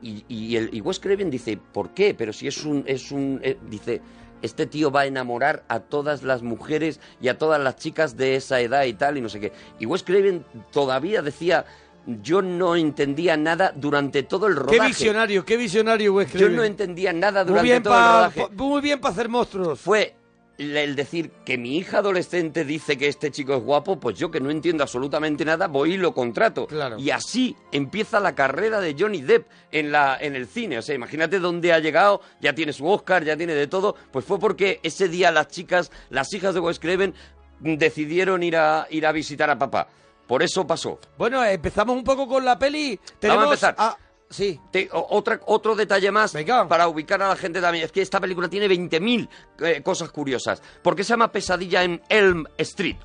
[0.00, 2.14] Y, y, Wes Craven dice, ¿por qué?
[2.14, 2.84] Pero si es un...
[2.86, 4.00] Es un eh", dice,
[4.42, 8.36] este tío va a enamorar a todas las mujeres y a todas las chicas de
[8.36, 9.52] esa edad y tal, y no sé qué.
[9.80, 11.64] Y Wes Craven todavía decía,
[12.06, 14.78] yo no entendía nada durante todo el rodaje.
[14.78, 16.56] Qué visionario, qué visionario, Wes Yo Craven.
[16.56, 18.40] no entendía nada Muy durante bien todo el pa- rodaje.
[18.40, 19.80] pa- muy bien para hacer monstruos.
[19.80, 20.14] Fue
[20.56, 24.28] el el decir que mi hija adolescente dice que este chico es guapo, pues yo
[24.28, 26.66] que no entiendo absolutamente nada, voy y lo contrato.
[26.66, 26.98] Claro.
[26.98, 30.78] Y así empieza la carrera de Johnny Depp en, la, en el cine.
[30.78, 33.94] O sea, imagínate dónde ha llegado, ya tiene su Oscar, ya tiene de todo.
[34.10, 37.14] Pues fue porque ese día las chicas, las hijas de Wes Craven,
[37.60, 39.88] decidieron ir a, ir a visitar a papá.
[40.28, 41.00] Por eso pasó.
[41.16, 43.00] Bueno, empezamos un poco con la peli.
[43.18, 43.74] Tenemos empezar.
[43.78, 43.96] a-
[44.30, 44.60] sí.
[44.70, 46.68] Te- o- otra, otro detalle más Venga.
[46.68, 47.86] para ubicar a la gente también.
[47.86, 49.28] Es que esta película tiene 20.000
[49.60, 50.62] eh, cosas curiosas.
[50.82, 52.96] ¿Por qué se llama Pesadilla en Elm Street?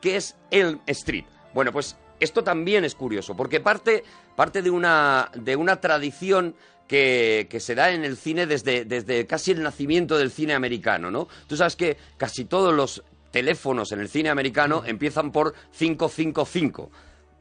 [0.00, 1.24] ¿Qué es Elm Street?
[1.52, 4.04] Bueno, pues esto también es curioso, porque parte,
[4.36, 6.54] parte de, una, de una tradición
[6.86, 11.10] que, que se da en el cine desde, desde casi el nacimiento del cine americano,
[11.10, 11.28] ¿no?
[11.46, 16.90] Tú sabes que casi todos los teléfonos en el cine americano empiezan por 555.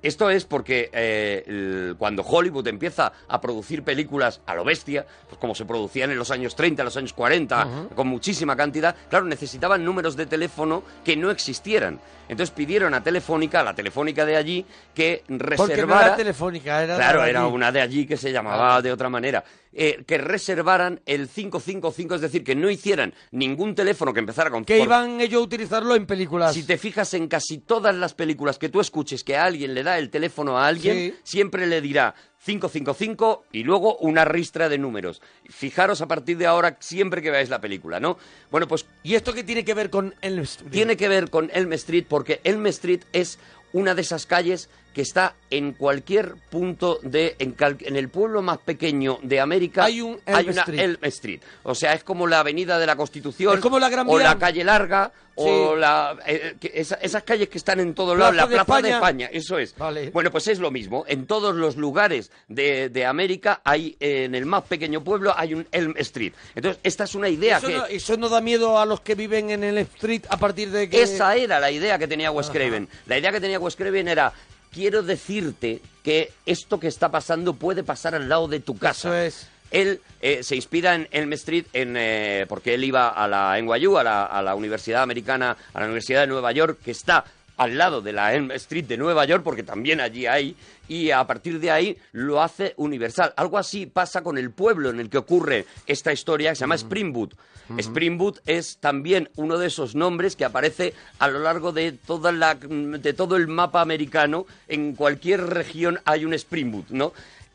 [0.01, 5.37] Esto es porque eh, el- cuando Hollywood empieza a producir películas a lo bestia, pues
[5.41, 9.25] como se producían en los años 30, en los años 40, con muchísima cantidad, claro,
[9.25, 11.99] necesitaban números de teléfono que no existieran.
[12.29, 16.05] Entonces pidieron a Telefónica, a la Telefónica de allí, que Porque no reservara...
[16.07, 16.95] era telefónica, era.
[16.95, 17.53] Claro, de era allí.
[17.53, 19.43] una de allí que se llamaba de otra manera.
[19.71, 24.65] Eh, que reservaran el 555, es decir, que no hicieran ningún teléfono que empezara con...
[24.65, 26.55] Que por- iban ellos a utilizarlo en películas.
[26.55, 29.99] si te fijas en casi todas las películas que tú escuches que alguien le da
[29.99, 31.15] el teléfono a alguien, Sí.
[31.23, 35.21] siempre le dirá 555 y luego una ristra de números.
[35.49, 38.17] Fijaros a partir de ahora siempre que veáis la película, ¿no?
[38.51, 41.73] Bueno, pues ¿Y esto qué tiene que ver con el tiene que ver con Elm
[41.73, 43.37] Street porque Elm Street es
[43.71, 48.41] una de esas calles que está en cualquier punto de en, cal- en el pueblo
[48.41, 50.79] más pequeño de América Hay un Elm hay una Street.
[50.79, 54.07] Elm Street o sea es como la Avenida de la Constitución Es como la Gran
[54.09, 54.25] o Vía.
[54.25, 58.35] la calle larga o la eh, que esa- esas calles que están en todos lados
[58.35, 58.95] la Plaza de España.
[58.95, 60.09] España eso es Vale.
[60.11, 64.35] bueno pues es lo mismo en todos los lugares de, de América hay eh, en
[64.35, 67.73] el más pequeño pueblo hay un Elm Street entonces esta es una idea Eso que
[67.77, 70.89] no, eso no da miedo a los que viven en el street a partir de
[70.89, 71.01] que...
[71.01, 72.87] esa era la idea que tenía Wes Craven.
[73.07, 74.33] La idea que tenía Wes Craven era,
[74.71, 79.09] quiero decirte que esto que está pasando puede pasar al lado de tu casa.
[79.09, 79.49] Eso es.
[79.71, 83.97] Él eh, se inspira en Elm Street en, eh, porque él iba a la NYU,
[83.97, 87.23] a la, a la Universidad Americana, a la Universidad de Nueva York, que está
[87.59, 90.55] al lado de la Elm Street de Nueva York, porque también allí hay,
[90.87, 93.33] y a partir de ahí lo hace universal.
[93.35, 96.77] Algo así pasa con el pueblo en el que ocurre esta historia, que se llama
[96.77, 97.33] Springwood.
[97.77, 102.55] Springwood es también uno de esos nombres que aparece a lo largo de, toda la,
[102.55, 104.45] de todo el mapa americano.
[104.69, 107.11] En cualquier región hay un Springwood, ¿no?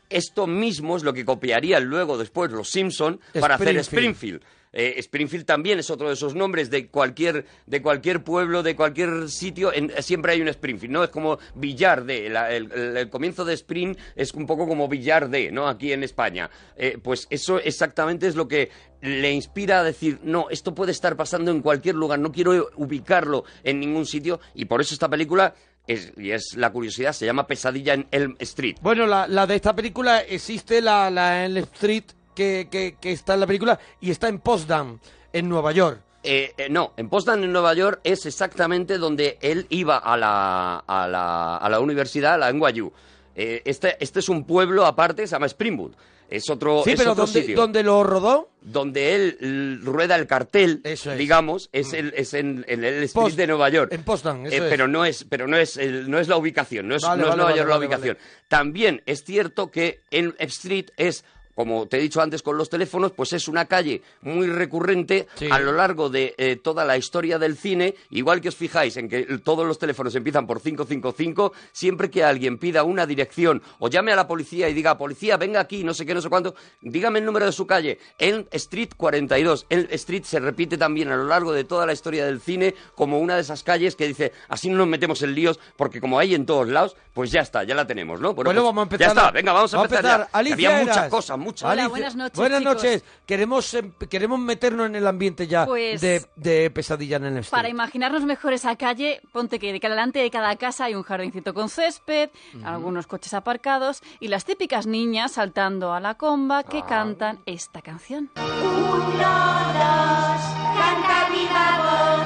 [0.09, 4.41] Esto mismo es lo que copiarían luego después los Simpson para hacer Springfield.
[4.41, 4.41] Springfield.
[4.77, 9.29] Eh, Springfield también es otro de esos nombres de cualquier, de cualquier pueblo, de cualquier
[9.29, 11.01] sitio, en- siempre hay un Springfield, ¿no?
[11.05, 14.89] Es como Villar de, la- el, el- el comienzo de Spring es un poco como
[14.89, 15.69] Villar de, ¿no?
[15.69, 16.49] Aquí en España.
[16.75, 18.69] Eh, pues eso exactamente es lo que
[19.01, 23.45] le inspira a decir, no, esto puede estar pasando en cualquier lugar, no quiero ubicarlo
[23.63, 25.55] en ningún sitio, y por eso esta película,
[25.87, 28.77] es, y es la curiosidad, se llama Pesadilla en Elm Street.
[28.81, 33.35] Bueno, la, la de esta película existe la, la Elm Street que, que, que está
[33.35, 34.99] en la película y está en Potsdam,
[35.31, 36.01] en Nueva York.
[36.23, 40.77] Eh, eh, no, en Potsdam, en Nueva York, es exactamente donde él iba a la,
[40.87, 42.91] a la, a la universidad, a la NYU.
[43.35, 45.93] Eh, este, este es un pueblo aparte, se llama Springwood.
[46.29, 47.55] Es otro, Sí, es pero otro ¿dónde, sitio.
[47.55, 48.49] dónde lo rodó?
[48.61, 51.15] Donde él rueda el cartel, Eso es.
[51.15, 51.19] Mm.
[51.19, 53.93] digamos, es, el, es en, en el Street Post- de Nueva York.
[53.93, 54.63] en Potsdam, eso Eh, es.
[54.69, 57.23] Pero no es, pero no es, el- no es la ubicación, no es, Vale, no
[57.23, 58.17] es vale, Nueva vale, York la ubicación.
[58.47, 61.23] También es cierto que en Street es
[61.55, 65.47] como te he dicho antes con los teléfonos, pues es una calle muy recurrente Sí.
[65.51, 69.07] a lo largo de eh, toda la historia del cine, igual que os fijáis en
[69.09, 74.11] que todos los teléfonos empiezan por 555, siempre que alguien pida una dirección o llame
[74.11, 77.19] a la policía y diga, policía, venga aquí, no sé qué, no sé cuánto, dígame
[77.19, 79.65] el número de su calle, Elm Street 42.
[79.69, 83.19] Elm Street se repite también a lo largo de toda la historia del cine como
[83.19, 86.35] una de esas calles que dice, así no nos metemos en líos, porque como hay
[86.35, 88.33] en todos lados, pues ya está, ya la tenemos, ¿no?
[88.33, 89.07] Bueno, pues vamos a empezar.
[89.07, 90.19] Ya está, venga, vamos a empezar.
[90.21, 90.29] ya.
[90.33, 91.63] Alicia Había muchas cosas, muchas.
[91.63, 92.75] Hola, Alicia- buenas noches, Buenas chicos.
[92.75, 93.03] noches.
[93.25, 97.51] Queremos, em- queremos meternos en el ambiente ya Pues- de, de Pesadilla en el Street.
[97.51, 101.69] Para imaginarnos mejor esa calle, ponte que delante de cada casa hay un jardincito con
[101.69, 102.29] césped,
[102.63, 106.85] algunos coches aparcados y las típicas niñas saltando a la comba que Ah.
[106.87, 108.31] cantan esta canción.
[108.35, 110.41] Uno, dos,
[110.75, 112.25] canta viva voz.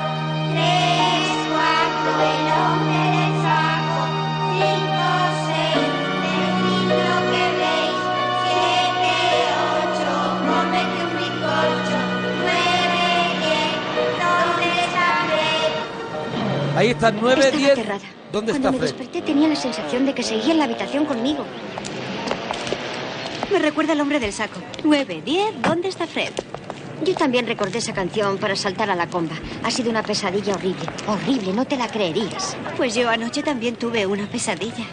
[0.54, 2.89] Tres, cuatro, el
[16.80, 17.72] Ahí está, 9, Estaba 10.
[17.72, 18.06] aterrada.
[18.32, 18.88] ¿Dónde Cuando está me Fred?
[18.88, 21.44] desperté tenía la sensación de que seguía en la habitación conmigo.
[23.52, 24.62] Me recuerda al hombre del saco.
[24.86, 26.32] 9, 10, ¿dónde está Fred?
[27.04, 29.36] Yo también recordé esa canción para saltar a la comba.
[29.62, 30.86] Ha sido una pesadilla horrible.
[31.06, 32.56] Horrible, no te la creerías.
[32.78, 34.86] Pues yo anoche también tuve una pesadilla.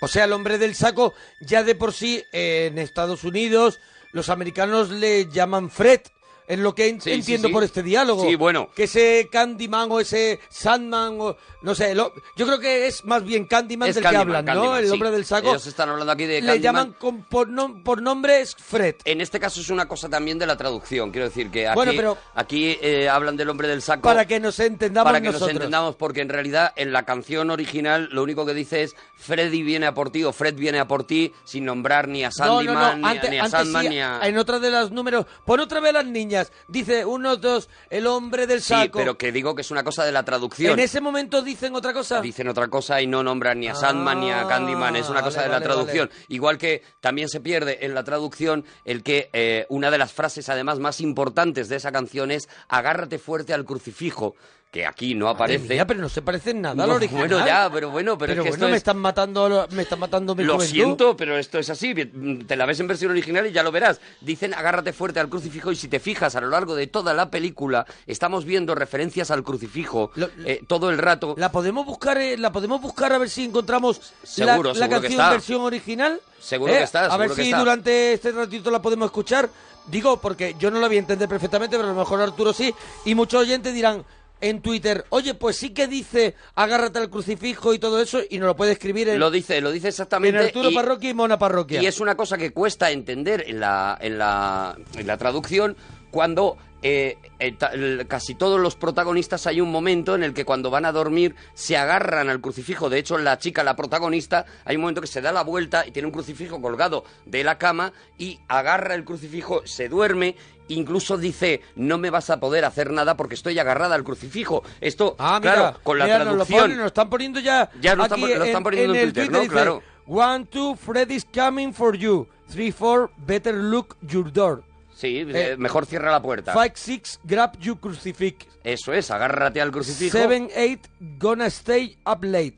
[0.00, 3.80] O sea, el hombre del saco, ya de por sí, eh, en Estados Unidos,
[4.12, 6.00] los americanos le llaman Fred.
[6.46, 7.54] Es lo que Sí, entiendo sí.
[7.54, 8.24] por este diálogo.
[8.28, 8.68] Sí, bueno.
[8.74, 11.36] Que ese Candyman o ese Sandman o...
[11.62, 14.56] No sé, lo- yo creo que es más bien Candyman Es del Candyman, que hablan,
[14.66, 14.76] ¿no?
[14.76, 15.50] El hombre del saco.
[15.50, 16.62] Ellos están hablando aquí de le Candyman.
[16.62, 18.96] llaman con- por, nom- por nombre es Fred.
[19.04, 21.10] En este caso es una cosa también de la traducción.
[21.12, 24.02] Quiero decir que aquí, Bueno, pero- aquí eh, hablan del hombre del saco.
[24.02, 25.48] Para que nos entendamos para que nosotros.
[25.48, 29.62] nos entendamos, porque en realidad en la canción original lo único que dice es Freddy
[29.62, 32.46] viene a por ti o Fred viene a por ti sin nombrar ni a No,
[32.46, 34.18] no, Sandyman, no, ni a- ni, Sandman, sí, ni a...
[34.24, 36.31] en otra de las números, pon otra vez las niñas,
[36.68, 38.98] dice uno, dos, el hombre del Sí, saco.
[38.98, 40.72] pero que digo que es una cosa de la traducción.
[40.72, 42.20] en ese momento dicen otra cosa.
[42.20, 44.96] Dicen otra cosa y no nombran ni a Sandman ni a Ah, Candyman.
[44.96, 46.10] Es una cosa vale, de la vale, traducción.
[46.28, 50.48] Igual que también se pierde en la traducción el que eh, una de las frases
[50.48, 54.34] además más importantes de esa canción es agárrate fuerte al crucifijo,
[54.72, 55.68] que aquí no aparece.
[55.74, 57.28] mía, pero no se parece en nada No, al original.
[57.28, 59.82] bueno, ya, pero bueno, pero, es que bueno, esto me es- están matando, lo- me
[59.82, 60.74] están matando mi Lo juventud.
[60.74, 61.94] siento, pero esto es así.
[61.94, 64.00] Te la ves en versión original y ya lo verás.
[64.22, 67.30] Dicen agárrate fuerte al crucifijo y si te fijas a lo largo de toda la
[67.30, 71.34] película estamos viendo referencias al crucifijo Lo- eh, todo el rato.
[71.36, 75.00] La podemos buscar, eh, la podemos buscar a ver si encontramos la- Seguro, la, seguro
[75.02, 76.18] que canción versión original.
[76.40, 77.58] Seguro Eh, que está, A ver seguro que si está.
[77.58, 79.50] durante este ratito la podemos escuchar.
[79.86, 82.74] Digo, porque yo no la voy a entender perfectamente, pero a lo mejor Arturo sí.
[83.04, 84.02] Y muchos oyentes dirán
[84.42, 88.46] en Twitter, oye, pues sí que dice agárrate al crucifijo y todo eso, y nos
[88.48, 90.38] lo puede escribir en, Lo dice, lo dice en exactamente.
[90.38, 91.80] Arturo y- Parroquia y Mona Parroquia.
[91.80, 95.76] Y es una cosa que cuesta entender en la, en la, en la traducción
[96.10, 100.84] cuando eh, eh, casi todos los protagonistas hay un momento en el que cuando van
[100.84, 102.90] a dormir se agarran al crucifijo.
[102.90, 105.92] De hecho, la chica, la protagonista, hay un momento que se da la vuelta y
[105.92, 110.36] tiene un crucifijo colgado de la cama y agarra el crucifijo, se duerme.
[110.68, 114.62] Incluso dice, no me vas a poder hacer nada porque estoy agarrada al crucifijo.
[114.80, 116.60] Esto, Ah, mira, claro, con la mira, nos lo, traducción...
[116.60, 117.70] ponen, nos lo están poniendo ya.
[117.80, 119.48] Ya lo aquí lo están poniendo en el Twitter, ¿no?
[119.48, 119.82] Claro.
[120.06, 122.26] One, two, Freddy's coming for you.
[122.48, 124.62] Three, four, better look your door.
[124.94, 126.52] Sí, Eh, eh, mejor cierra la puerta.
[126.52, 128.46] Five, six, grab you crucifix.
[128.64, 130.16] Eso es, agárrate al crucifijo.
[130.16, 130.86] Seven, eight,
[131.18, 132.56] gonna stay up late.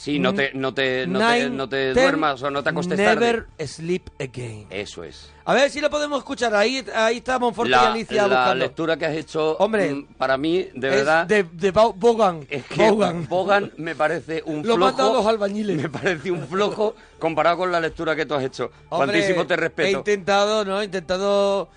[0.00, 2.96] Sí, no te, no te, no te, no te ten, duermas o no te acostes
[2.96, 3.66] Never tarde.
[3.68, 4.66] sleep again.
[4.70, 5.28] Eso es.
[5.44, 6.54] A ver si la podemos escuchar.
[6.54, 8.54] Ahí, ahí está Monforte y La, Alicia la buscando.
[8.64, 12.46] lectura que has hecho, Hombre, mm, para mí, de Es verdad, de, de Bo- Bogan.
[12.48, 13.28] es que Bogan.
[13.28, 14.78] Bogan me parece un Lo flojo.
[14.96, 15.76] mandan los albañiles.
[15.76, 18.70] Me parece un flojo comparado con la lectura que tú has hecho.
[18.88, 19.98] Hombre, Cuantísimo te He respeto.
[19.98, 20.80] intentado, ¿no?
[20.80, 21.68] He intentado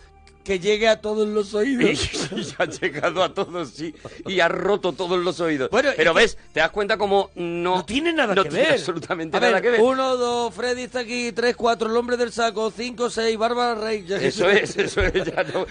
[0.43, 1.83] que llegue a todos los oídos.
[2.33, 3.93] Y, y ha llegado a todos, sí.
[4.27, 5.69] Y ha roto todos los oídos.
[5.69, 7.75] Bueno, Pero ves, te das cuenta como no...
[7.77, 8.73] No tiene nada no que tiene ver.
[8.73, 9.81] absolutamente A nada ver, que ver.
[9.81, 14.03] Uno, dos, Freddy está aquí, tres, cuatro, el hombre del saco, cinco, seis, Bárbara Rey.
[14.05, 15.13] ya Eso es, eso es.
[15.13, 15.65] Ya no,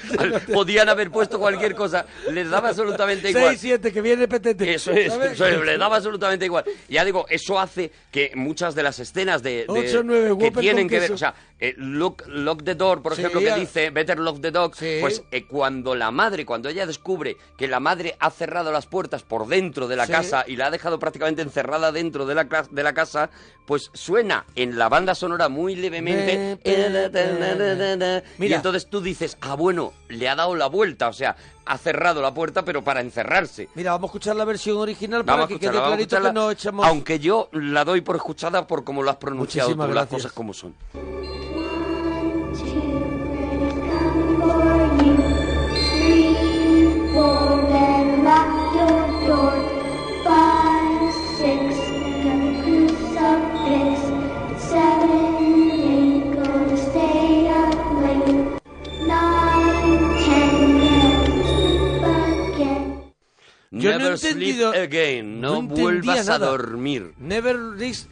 [0.52, 2.06] podían haber puesto cualquier cosa.
[2.30, 3.48] Les daba absolutamente igual.
[3.48, 4.74] Seis, siete, que viene petete.
[4.74, 5.32] Eso es, ¿sabes?
[5.32, 6.64] eso es, le daba absolutamente igual.
[6.88, 10.88] Ya digo, eso hace que muchas de las escenas de, de- Ocho, nueve, que tienen
[10.88, 14.18] que ver, o sea, eh, lock, lock the door, por Sí, ejemplo, que dice Better
[14.18, 14.61] lock the door,
[15.00, 19.22] Pues eh, cuando la madre, cuando ella descubre que la madre ha cerrado las puertas
[19.22, 20.12] por dentro de la Sí.
[20.12, 23.30] casa y la ha dejado prácticamente encerrada dentro de la, de la casa,
[23.66, 26.58] pues suena en la banda sonora muy levemente.
[26.64, 26.70] Y
[28.38, 28.56] Mira.
[28.56, 32.34] entonces tú dices, ah, bueno, le ha dado la vuelta, o sea, ha cerrado la
[32.34, 33.68] puerta, pero para encerrarse.
[33.74, 36.86] Mira, vamos a escuchar la versión original para que quede clarito que no echamos...
[36.86, 40.52] aunque yo la doy por escuchada por cómo lo has pronunciado tú, las cosas como
[40.52, 40.74] son.
[47.22, 47.71] Four,
[64.32, 67.14] Sleep again, no, vuelvas a dormir.
[67.18, 67.56] Never,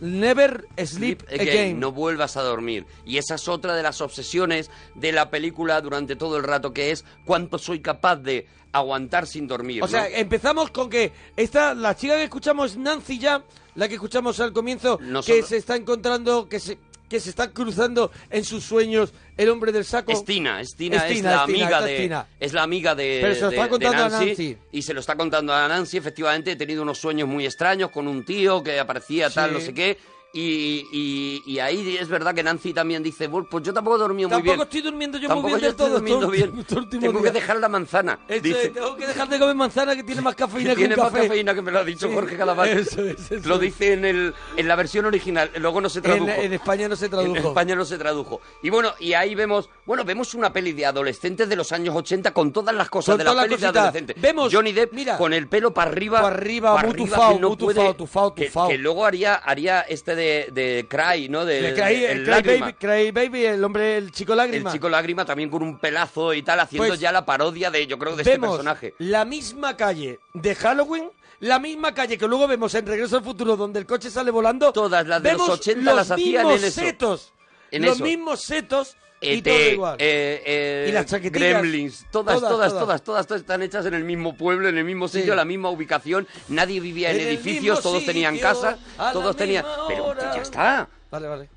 [0.00, 1.80] never sleep again.
[1.80, 2.86] no vuelvas a dormir.
[3.04, 6.90] Y esa es otra de las obsesiones de la película durante todo el rato, que
[6.90, 9.82] es cuánto soy capaz de aguantar sin dormir.
[9.82, 13.42] O sea, empezamos con que esta, la chica que escuchamos es Nancy ya,
[13.74, 16.78] la que escuchamos al comienzo, que se está encontrando, que se,
[17.10, 20.12] que se está cruzando en sus sueños el hombre del saco.
[20.12, 23.68] Es Tina, es la amiga de es la amiga de, Pero se lo está de
[23.68, 24.58] contando a Nancy, Nancy.
[24.70, 25.96] y se lo está contando a Nancy.
[25.96, 29.74] Efectivamente, he tenido unos sueños muy extraños con un tío que aparecía tal, no sé
[29.74, 29.98] qué.
[30.32, 33.98] Y, y- y ahí es verdad que Nancy también dice, "Bueno, pues yo tampoco he
[33.98, 34.62] dormido muy Tampoco bien.
[34.62, 35.94] estoy durmiendo yo Tampoco muy bien yo estoy todo.
[35.98, 36.50] durmiendo estos bien.
[36.84, 37.34] últimos Tengo que días.
[37.34, 38.18] dejar la manzana.
[38.28, 38.62] Eso dice.
[38.66, 41.00] es, tengo que dejar de comer manzana que tiene más cafeína que que tiene un
[41.00, 41.26] más café.
[41.26, 42.68] cafeína que me lo ha dicho Sí, Jorge Calabac.
[42.68, 46.02] eso es, eso Lo dice en, el, en la versión original, luego no se En,
[46.04, 46.30] tradujo.
[46.30, 47.48] en España no se En tradujo.
[47.48, 48.40] España no se tradujo.
[48.62, 52.32] Y bueno, y ahí vemos, bueno, vemos una peli de adolescentes de los años 80
[52.32, 53.76] con todas las cosas Con de la peli de cositas.
[53.76, 54.16] adolescentes.
[54.22, 55.18] Vemos, Johnny Depp mira.
[55.18, 57.74] con el pelo para arriba, Pa' arriba, pa' muy arriba, tufao, que no muy puede-
[57.80, 58.68] tufao, tufao, que- tufao.
[58.68, 61.44] Que, luego haría, haría este de, de Cry, ¿no?
[61.44, 62.58] De, Cry, el Cry.
[62.58, 64.70] Baby, Cry Baby, el hombre, el chico lágrima.
[64.70, 67.86] El chico lágrima también con un pelazo y tal, haciendo Pues, ya la parodia de,
[67.86, 68.94] yo creo, de este vemos personaje.
[68.98, 73.56] la misma calle de Halloween, la misma calle que luego vemos en Regreso al Futuro
[73.56, 74.72] donde el coche sale volando.
[74.72, 76.80] Todas las de los vemos 80 los las hacían en eso.
[76.80, 77.32] setos.
[77.70, 78.04] En los eso.
[78.04, 79.96] mismos setos y Eh, todo de, igual.
[79.98, 81.10] eh, eh, Y las.
[81.10, 82.72] Gremlins, todas Todas, todas, todas.
[82.72, 85.18] todas, todas, todas, están hechas en el mismo pueblo, en el mismo Sí.
[85.18, 86.26] sitio, en la misma ubicación.
[86.48, 88.78] Nadie vivía en, edificios, todos tenían casa,
[89.12, 89.64] todos tenían.
[89.88, 90.88] Pero ya está.
[91.10, 91.48] Vale, vale.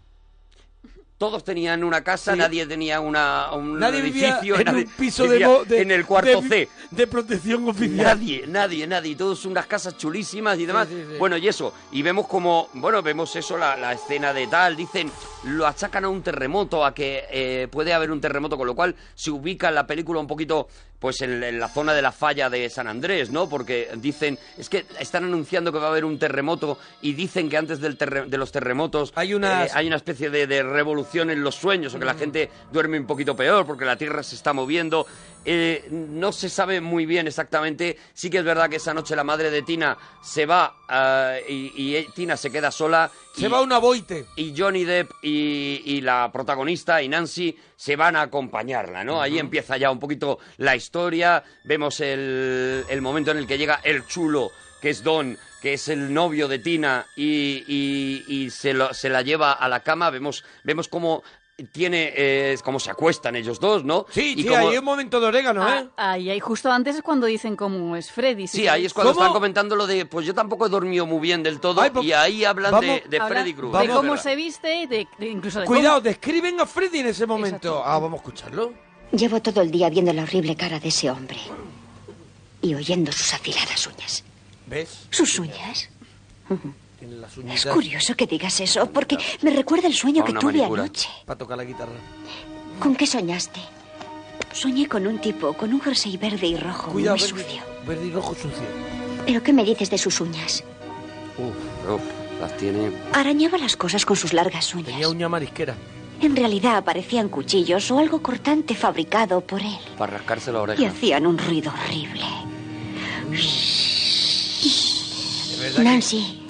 [1.23, 2.37] Todos tenían una casa, Sí.
[2.37, 5.91] nadie tenía una, un Nadie edificio, en nadie un piso vivía de, mo- de- en
[5.91, 6.69] el cuarto de- C.
[6.91, 7.95] de protección oficial.
[8.19, 9.15] Nadie, nadie, nadie.
[9.15, 10.89] Todos unas casas chulísimas y demás.
[10.89, 11.15] sí, sí.
[11.17, 11.73] Bueno, y eso.
[11.93, 14.75] Y vemos como, bueno, vemos eso, la, la escena de tal.
[14.75, 15.09] Dicen,
[15.45, 18.93] lo achacan a un terremoto, a que eh, puede haber un terremoto, con lo cual
[19.15, 20.67] se ubica la película un poquito,
[21.03, 23.49] pues en, en la zona de la falla de San Andrés, ¿no?
[23.49, 27.57] Porque dicen, es que están anunciando que va a haber un terremoto y dicen que
[27.57, 31.29] antes del terre- de los terremotos Hay unas- eh, hay una especie de, de revolución
[31.29, 34.35] en los sueños, o que la gente duerme un poquito peor porque la Tierra se
[34.35, 35.05] está moviendo.
[35.45, 37.97] Eh, no se sabe muy bien exactamente.
[38.13, 41.73] Sí que es verdad que esa noche la madre de Tina se va ah, y,
[41.75, 43.11] y, eh, Tina se queda sola.
[43.35, 44.25] Se y- va a una boite.
[44.37, 49.21] y Johnny Depp y, y la protagonista y Nancy se van a acompañarla, ¿no?
[49.21, 53.81] Ahí empieza ya un poquito la historia, vemos el, el momento en el que llega
[53.83, 54.51] el chulo,
[54.81, 59.09] que es Don, que es el novio de Tina y, y- y se, lo- se
[59.09, 61.23] la lleva a la cama, vemos, vemos cómo
[61.71, 64.05] tiene, eh, cómo se acuestan ellos dos, ¿no?
[64.09, 65.87] Sí, y sí, hay un momento de orégano, ¿eh?
[65.97, 68.47] Ah, ahí, ahí justo antes es cuando dicen cómo es Freddy.
[68.47, 69.23] Sí, ahí es cuando ¿Cómo?
[69.23, 72.05] están comentando lo de, pues yo tampoco he dormido muy bien del todo, Ay, pues,
[72.05, 73.81] y ahí hablan vamos- de, de Habla Freddy Krueger.
[73.81, 74.01] De Vamos.
[74.03, 76.01] cómo se viste de, de- incluso de Cuidado, cómo...
[76.01, 77.83] describen a Freddy en ese momento.
[77.85, 78.73] Ah, vamos a escucharlo.
[79.11, 81.37] Llevo todo el día viendo la horrible cara de ese hombre
[82.63, 84.23] y oyendo sus afiladas uñas.
[84.65, 85.05] ¿Ves?
[85.11, 85.89] ¿Sus uñas?
[87.03, 90.83] Tiene las Es curioso que digas eso, porque me recuerda el sueño que tuve manicura.
[90.83, 91.09] anoche.
[91.25, 91.91] para tocar la guitarra.
[92.79, 93.59] ¿Con qué soñaste?
[94.53, 97.63] Soñé con un tipo con un jersey verde y rojo Cuidado, muy verde, sucio.
[97.85, 98.63] verde y rojo sucio.
[99.25, 100.63] ¿Pero qué me dices de sus uñas?
[101.37, 102.01] Uf, uf,
[102.39, 102.89] las tiene...
[103.11, 104.87] Arañaba las cosas con sus largas uñas.
[104.87, 105.75] Tenía uña marisquera.
[106.21, 109.77] En realidad parecían cuchillos o algo cortante fabricado por él.
[109.97, 110.81] Para rascarse la oreja.
[110.81, 112.23] Y hacían un ruido horrible.
[115.75, 116.42] Que Nancy,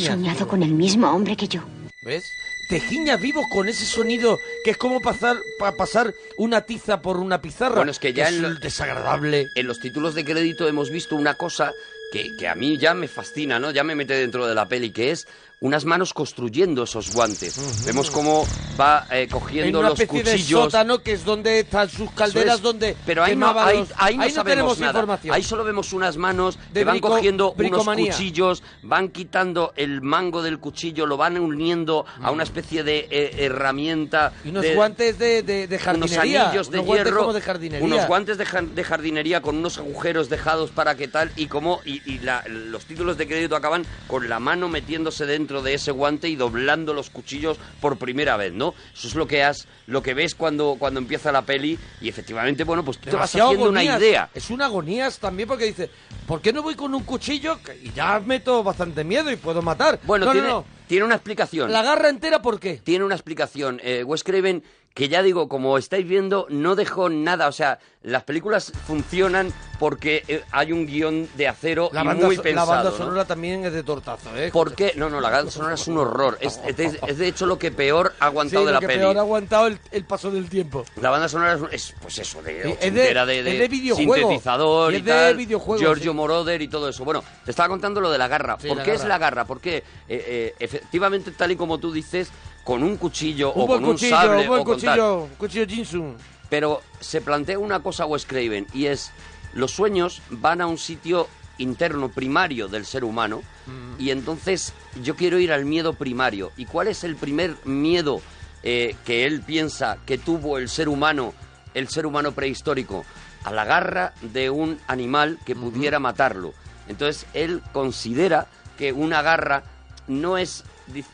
[0.00, 1.62] has soñado con el mismo hombre que yo.
[2.02, 2.32] ¿Ves?
[2.68, 7.16] Te giñas vivo con ese sonido que es como pasar, pa- pasar una tiza por
[7.18, 7.76] una pizarra.
[7.76, 9.46] Bueno, es que ya es en lo- desagradable.
[9.54, 11.72] En los títulos de crédito hemos visto una cosa
[12.12, 13.70] que, que a mí ya me fascina, ¿no?
[13.70, 15.26] Ya me mete dentro de la peli, que es
[15.60, 17.84] unas manos construyendo esos guantes.
[17.86, 18.46] Vemos cómo
[18.78, 20.64] va eh, En cogiendo una los especie de cuchillos.
[20.64, 22.62] sótano que es donde están sus calderas, es.
[22.62, 24.92] donde pero ahí no, ahí, los- ahí no ahí sabemos tenemos nada.
[24.92, 25.34] información.
[25.34, 30.02] Ahí solo vemos unas manos De que van brico- cogiendo unos cuchillos, van quitando el
[30.02, 34.34] mango del cuchillo, lo van uniendo a una especie de eh, herramienta.
[34.44, 36.48] y unos de- guantes de, de, de unos jardinería.
[36.48, 37.84] anillos de unos hierro, de jardinería.
[37.86, 42.02] unos guantes de, de jardinería con unos agujeros dejados para que tal y como y,
[42.04, 46.28] y la- los títulos de crédito acaban con la mano metiéndose dentro de ese guante
[46.28, 48.74] y doblando los cuchillos por primera vez, ¿no?
[48.94, 52.64] Eso es lo que has, lo que ves cuando cuando empieza la peli y efectivamente,
[52.64, 54.28] bueno, pues tú te vas haciendo una idea.
[54.34, 55.90] Es una agonías también porque dice,
[56.26, 57.58] ¿por qué no voy con un cuchillo?
[57.82, 59.98] Y ya meto bastante miedo y puedo matar.
[60.04, 60.64] Bueno, no, tiene, no, no.
[60.86, 61.72] tiene una explicación.
[61.72, 62.78] La garra entera, ¿por qué?
[62.78, 63.80] Tiene una explicación.
[63.82, 64.62] Eh, Wes Craven,
[64.96, 67.48] que ya digo, como estáis viendo, no dejó nada.
[67.48, 72.24] O sea, las películas funcionan porque eh, hay un guion de acero La y banda,
[72.26, 72.70] muy pensado.
[72.70, 72.96] la banda ¿no?
[72.96, 74.48] sonora también es de tortazo, ¿eh?
[74.50, 74.94] ¿Por qué?
[74.96, 76.38] No, no, la banda sonora es un horror.
[76.40, 78.80] Es, es de, es de hecho lo que peor ha Sí, aguantado de lo la
[78.80, 78.98] que peli.
[79.00, 80.82] peor ha aguantado el, el paso del tiempo.
[81.02, 84.14] La banda sonora es, es, pues eso, de, es de- de, es de videojuego.
[84.14, 86.16] sintetizador Y es de tal, videojuego, Giorgio sí.
[86.16, 87.04] Moroder y todo eso.
[87.04, 88.56] Bueno, te estaba contando lo de la garra.
[88.58, 89.44] Sí, ¿Por la qué es la garra?
[89.44, 92.30] Porque eh, eh, efectivamente, tal y como tú dices,
[92.66, 96.16] con un cuchillo Un o con un sable un buen o cuchillo, un cuchillo Jinsun.
[96.50, 99.12] pero se plantea una cosa Wes Craven y es
[99.54, 104.00] los sueños van a un sitio interno primario del ser humano Mm.
[104.00, 106.52] y entonces yo quiero ir al miedo primario.
[106.56, 108.20] ¿Y cuál es el primer miedo
[108.62, 111.34] eh, que él piensa que tuvo el ser humano,
[111.74, 113.04] el ser humano prehistórico?
[113.42, 116.52] A la garra de un animal que pudiera matarlo.
[116.86, 118.46] Entonces él considera
[118.78, 119.64] que una garra
[120.06, 120.62] no es...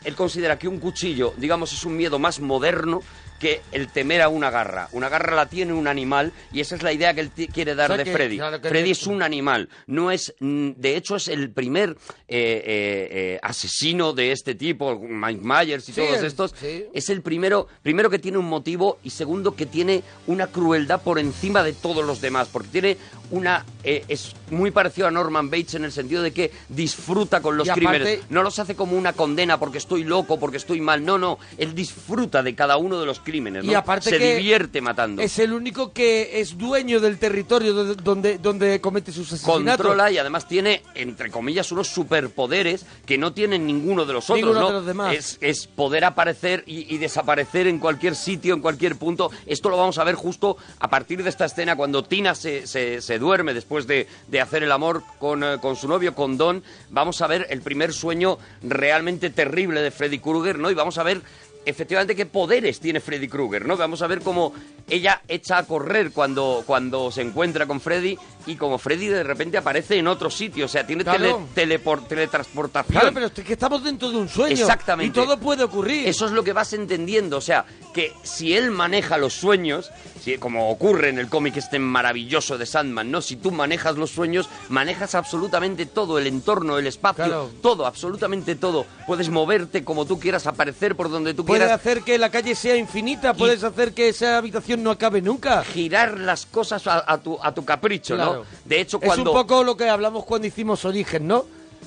[0.03, 3.01] Él considera que un cuchillo, digamos, es un miedo más moderno
[3.43, 4.87] que el temer a una garra.
[4.93, 7.91] Una garra la tiene un animal y esa es la idea que él quiere dar
[7.91, 8.37] O sea de que, Freddy.
[8.37, 11.95] claro, que- Freddy es un animal, no es, mm, de hecho es el primer eh,
[12.29, 16.55] eh, eh, asesino de este tipo, Mike Myers y Sí, todos estos.
[16.59, 16.85] sí.
[16.93, 21.19] Es el primero, primero que tiene un motivo y segundo que tiene una crueldad por
[21.19, 22.97] encima de todos los demás, porque tiene
[23.29, 27.67] una, es muy parecido a Norman Bates en el sentido de que disfruta con los
[27.67, 31.17] aparte- crímenes, no los hace como una condena porque estoy loco, porque estoy mal, no,
[31.17, 33.32] no, él disfruta de cada uno de los crímenes,
[33.63, 33.77] Y ¿no?
[33.79, 35.21] aparte se que divierte matando.
[35.21, 39.77] Es el único que es dueño del territorio donde, donde, donde comete sus asesinatos.
[39.85, 44.37] controla y además tiene, entre comillas, unos superpoderes que no tienen ninguno de los otros,
[44.37, 44.67] Ninguno ¿no?
[44.67, 45.15] de los demás.
[45.15, 49.31] Es, es poder aparecer y, y desaparecer en cualquier sitio, en cualquier punto.
[49.45, 53.01] Esto lo vamos a ver justo a partir de esta escena cuando Tina se, se-
[53.01, 56.63] se duerme después de, de hacer el amor con, eh, con su novio, con Don.
[56.89, 60.71] Vamos a ver el primer sueño realmente terrible de Freddy Krueger, ¿no?
[60.71, 61.21] Y vamos a ver
[61.65, 63.77] efectivamente qué poderes tiene Freddy Krueger, ¿no?
[63.77, 64.53] Vamos a ver cómo
[64.89, 69.57] ella echa a correr cuando, cuando se encuentra con Freddy y como Freddy de repente
[69.57, 71.47] aparece en otro sitio, o sea, tiene Claro.
[71.55, 72.99] tele- teletransportación.
[72.99, 74.53] Claro, pero es que estamos dentro de un sueño.
[74.53, 75.19] Exactamente.
[75.19, 76.07] Y todo puede ocurrir.
[76.07, 79.91] Eso es lo que vas entendiendo, o sea, que si él maneja los sueños,
[80.21, 83.21] si, como ocurre en el cómic este maravilloso de Sandman, ¿no?
[83.21, 87.51] Si tú manejas los sueños, manejas absolutamente todo, el entorno, el espacio, Claro.
[87.61, 88.85] todo, absolutamente todo.
[89.05, 91.71] Puedes moverte como tú quieras, aparecer por donde tú Puedes quieras.
[91.79, 95.63] hacer que la calle sea infinita, puedes hacer que esa habitación no acabe nunca.
[95.63, 98.33] girar las cosas a, a tu, a tu capricho, Claro.
[98.35, 98.45] ¿no?
[98.65, 99.31] De hecho, Es cuando...
[99.31, 101.45] un poco lo que hablamos cuando hicimos Origen, ¿no?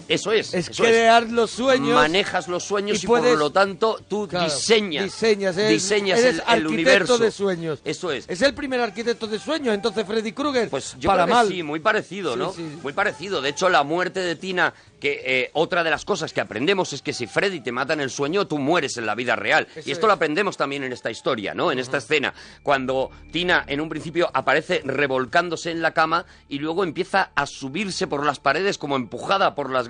[0.09, 0.55] Eso es.
[0.55, 1.95] Es eso crear los sueños.
[1.95, 5.05] Manejas los sueños y, por lo tanto tú Claro, diseñas.
[5.05, 7.19] Diseñas, eres, diseñas eres el, el arquitecto universo.
[7.19, 7.81] de sueños.
[7.85, 8.25] Eso es.
[8.29, 10.69] Es el primer arquitecto de sueños, entonces Freddy Krueger.
[10.71, 11.49] Pues yo para creo que mal.
[11.49, 12.53] sí, muy parecido, Sí, ¿no?
[12.53, 12.63] sí.
[12.83, 13.41] Muy parecido.
[13.41, 17.03] De hecho, la muerte de Tina, que eh, otra de las cosas que aprendemos es
[17.03, 19.67] que si Freddy te mata en el sueño, tú mueres en la vida real.
[19.75, 20.09] Eso y esto es.
[20.09, 21.71] lo aprendemos también en esta historia, ¿no?
[21.73, 22.33] En esta escena.
[22.63, 28.07] Cuando Tina, en un principio, aparece revolcándose en la cama y luego empieza a subirse
[28.07, 29.89] por las paredes como empujada por las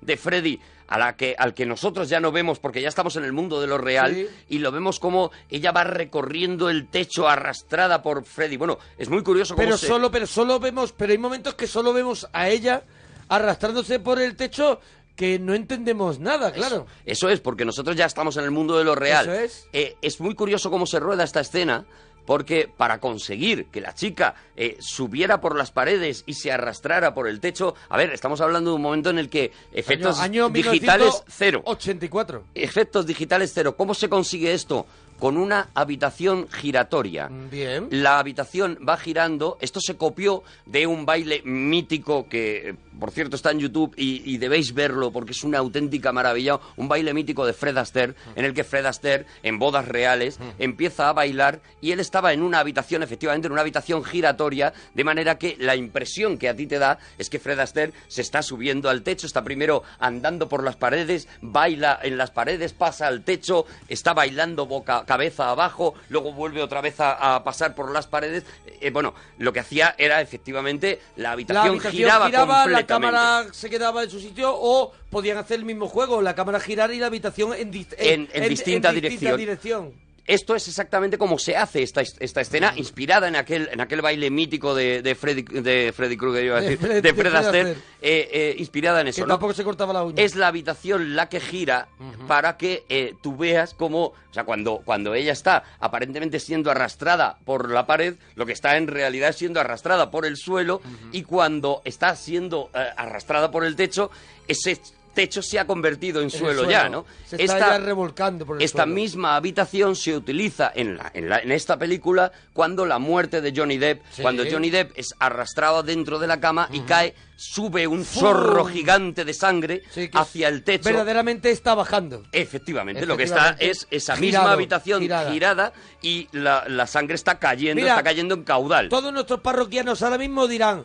[0.00, 0.60] de Freddy.
[0.88, 3.62] A la que, al que nosotros ya no vemos porque ya estamos en el mundo
[3.62, 4.28] de lo real Sí.
[4.50, 8.58] y lo vemos como ella va recorriendo el techo arrastrada por Freddy.
[8.58, 9.86] Bueno, es muy curioso cómo Pero se...
[9.86, 12.82] solo, pero solo vemos, pero hay momentos que solo vemos a ella
[13.28, 14.80] arrastrándose por el techo
[15.16, 16.86] que no entendemos nada, claro.
[17.06, 19.26] Eso es, porque nosotros ya estamos en el mundo de lo real.
[19.30, 19.68] Eso es.
[19.72, 21.86] Eh, es muy curioso cómo se rueda esta escena,
[22.26, 27.28] porque para conseguir que la chica eh, subiera por las paredes y se arrastrara por
[27.28, 30.52] el techo, a ver, estamos hablando de un momento en el que efectos año, año
[30.52, 31.62] digitales cero.
[31.64, 32.44] 84.
[32.54, 33.76] Efectos digitales cero.
[33.76, 34.86] ¿Cómo se consigue esto?
[35.18, 37.28] Con una habitación giratoria.
[37.50, 37.88] Bien.
[37.90, 39.58] La habitación va girando.
[39.60, 44.38] Esto se copió de un baile mítico que, por cierto está en YouTube y, y
[44.38, 48.54] debéis verlo porque es una auténtica maravilla, un baile mítico de Fred Astaire, en el
[48.54, 53.02] que Fred Astaire, en bodas reales, empieza a bailar y él estaba en una habitación,
[53.02, 56.98] efectivamente, en una habitación giratoria, de manera que la impresión que a ti te da
[57.18, 61.28] es que Fred Astaire se está subiendo al techo, está primero andando por las paredes,
[61.40, 66.80] baila en las paredes, pasa al techo, está bailando boca, cabeza abajo, luego vuelve otra
[66.80, 68.44] vez a, a pasar por las paredes.
[68.80, 73.46] Eh, bueno, lo que hacía era efectivamente la La habitación, habitación giraba, giraba, la cámara
[73.52, 76.98] se quedaba en su sitio o podían hacer el mismo juego, la cámara girar y
[76.98, 79.36] la habitación en, En- en distinta dirección.
[79.36, 80.01] dirección.
[80.24, 84.30] Esto es exactamente como se hace esta, esta escena, inspirada en aquel, en aquel baile
[84.30, 87.70] mítico de, de Freddy, de Freddy Krueger, iba a De decir, Fred- de Fred Astaire,
[88.00, 89.34] eh, eh, inspirada en Que eso, ¿no?
[89.34, 90.22] tampoco se cortaba la uña.
[90.22, 91.88] Es la habitación la que gira
[92.28, 97.38] para que eh, tú veas cómo, o sea, cuando, cuando ella está aparentemente siendo arrastrada
[97.44, 101.22] por la pared, lo que está en realidad es siendo arrastrada por el suelo y
[101.24, 104.10] cuando está siendo eh, arrastrada por el techo,
[104.46, 104.78] ese
[105.12, 107.04] techo se ha convertido en, el suelo, ya, ¿no?
[107.26, 108.94] Se está Esta- ya revolcando por el esta suelo.
[108.94, 113.52] misma habitación se utiliza en, la, en, la- en esta película cuando la muerte de
[113.54, 114.22] Johnny Depp, Sí.
[114.22, 119.24] cuando Johnny Depp es arrastrado dentro de la cama y cae, sube un zorro gigante
[119.24, 120.84] de sangre Sí, hacia el techo.
[120.84, 122.22] Verdaderamente está bajando.
[122.32, 125.32] Efectivamente, lo que está es esa girado, misma habitación girada.
[125.32, 128.88] girada, y la, la sangre está cayendo, Mira, está cayendo en caudal.
[128.88, 130.84] Todos nuestros parroquianos ahora mismo dirán,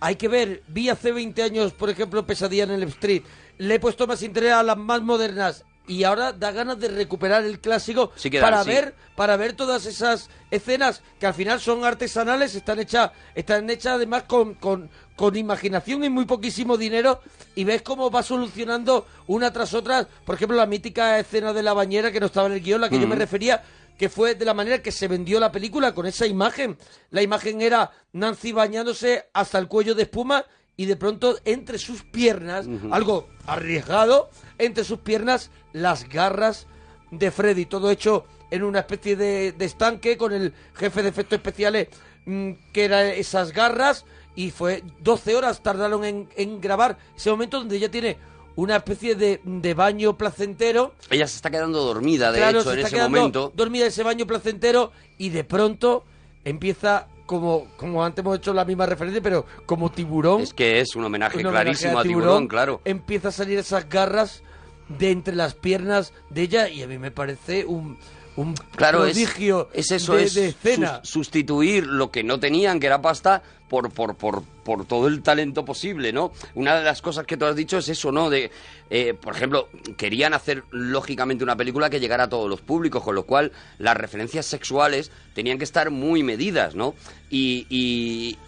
[0.00, 3.22] hay que ver, vi hace 20 años, por ejemplo, Pesadilla en el Street,
[3.58, 7.44] le he puesto más interés a las más modernas y ahora da ganas de recuperar
[7.44, 8.70] el clásico Sí para sí.
[8.70, 13.94] ver para ver todas esas escenas que al final son artesanales, están hechas están hechas
[13.94, 17.20] además con, con, con imaginación y muy poquísimo dinero
[17.54, 21.72] y ves cómo va solucionando una tras otra, por ejemplo, la mítica escena de la
[21.72, 23.62] bañera que no estaba en el guion, la que yo me refería
[23.98, 26.76] que fue de la manera que se vendió la película con esa imagen.
[27.10, 30.44] La imagen era Nancy bañándose hasta el cuello de espuma
[30.76, 36.66] y de pronto entre sus piernas, algo arriesgado, entre sus piernas las garras
[37.10, 41.38] de Freddy, todo hecho en una especie de, de estanque con el jefe de efectos
[41.38, 41.88] especiales
[42.26, 47.58] mm, que era esas garras y fue 12 horas tardaron en, en grabar ese momento
[47.58, 48.18] donde ella tiene
[48.56, 52.78] una especie de, de baño placentero Ella se está quedando dormida, de Claro, hecho, en
[52.80, 53.52] ese momento.
[53.54, 56.04] dormida en ese baño placentero y de pronto
[56.44, 60.40] empieza como como antes hemos hecho la misma referencia, pero como tiburón.
[60.42, 62.80] Es que es un homenaje un homenaje clarísimo a tiburón, claro.
[62.84, 64.42] Empieza a salir esas garras
[64.88, 67.98] de entre las piernas de ella y a mí me parece un
[68.36, 71.00] un Claro, prodigio es eso, de, es de escena.
[71.02, 75.22] sus- sustituir lo que no tenían, que era pasta, por, por, por, por todo el
[75.22, 76.32] talento posible, ¿no?
[76.54, 78.30] Una de las cosas que tú has dicho es eso, ¿no?
[78.30, 78.50] De,
[78.90, 83.14] eh, por ejemplo, querían hacer lógicamente una película que llegara a todos los públicos, con
[83.16, 86.94] lo cual las referencias sexuales tenían que estar muy medidas, ¿no?
[87.28, 88.38] Y, y,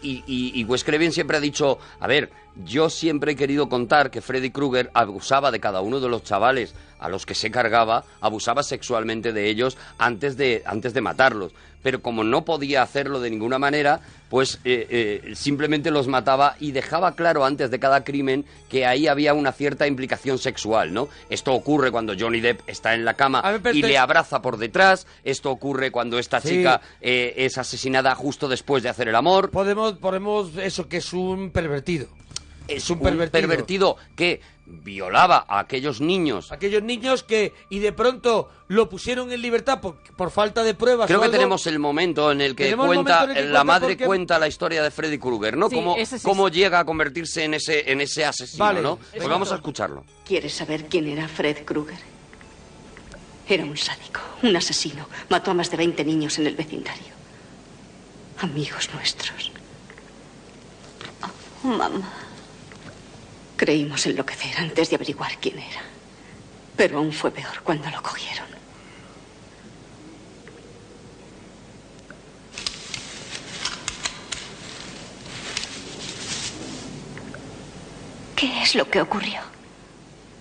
[0.00, 2.30] y, y- y Wes Craven siempre ha dicho, a ver,
[2.64, 6.74] yo siempre he querido contar que Freddy Krueger abusaba de cada uno de los chavales
[6.98, 11.52] a los que se cargaba, abusaba sexualmente de ellos antes de, antes de matarlos.
[11.80, 16.72] Pero como no podía hacerlo de ninguna manera, pues eh, eh, simplemente los mataba y
[16.72, 21.08] dejaba claro antes de cada crimen que ahí había una cierta implicación sexual, ¿no?
[21.30, 25.52] Esto ocurre cuando Johnny Depp está en la cama y le abraza por detrás, esto
[25.52, 26.48] ocurre cuando esta Sí.
[26.48, 29.50] chica eh, es asesinada justo después de hacer el amor.
[29.52, 32.08] Podemos podemos eso que es un pervertido.
[32.68, 33.96] Es un pervertido.
[34.14, 36.52] que violaba a aquellos niños.
[36.52, 41.06] Aquellos niños que y de pronto lo pusieron en libertad por, por falta de pruebas.
[41.06, 41.36] Creo o que algo.
[41.38, 43.88] tenemos el momento en el que el cuenta, momento en el que la cuenta madre
[43.94, 45.70] porque- cuenta la historia de Freddy Krueger, ¿no?
[45.70, 46.54] Sí, cómo sí, cómo sí.
[46.56, 48.96] llega a convertirse en ese, en ese asesino, Vale, ¿no?
[48.96, 49.28] Pues exacto.
[49.30, 50.04] vamos a escucharlo.
[50.26, 51.98] ¿Quieres saber quién era Fred Krueger?
[53.48, 55.08] Era un sádico, un asesino.
[55.30, 57.14] Mató a más de 20 niños en el vecindario.
[58.40, 59.50] Amigos nuestros.
[61.64, 62.12] Oh, mamá.
[63.58, 65.82] Creímos enloquecer antes de averiguar quién era.
[66.76, 68.46] Pero aún fue peor cuando lo cogieron.
[78.36, 79.40] ¿Qué es lo que ocurrió?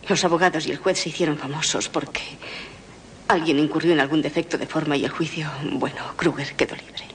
[0.08, 2.22] Los abogados y el juez se hicieron famosos porque
[3.28, 7.06] alguien incurrió en algún defecto de forma y el juicio, bueno, Kruger quedó libre.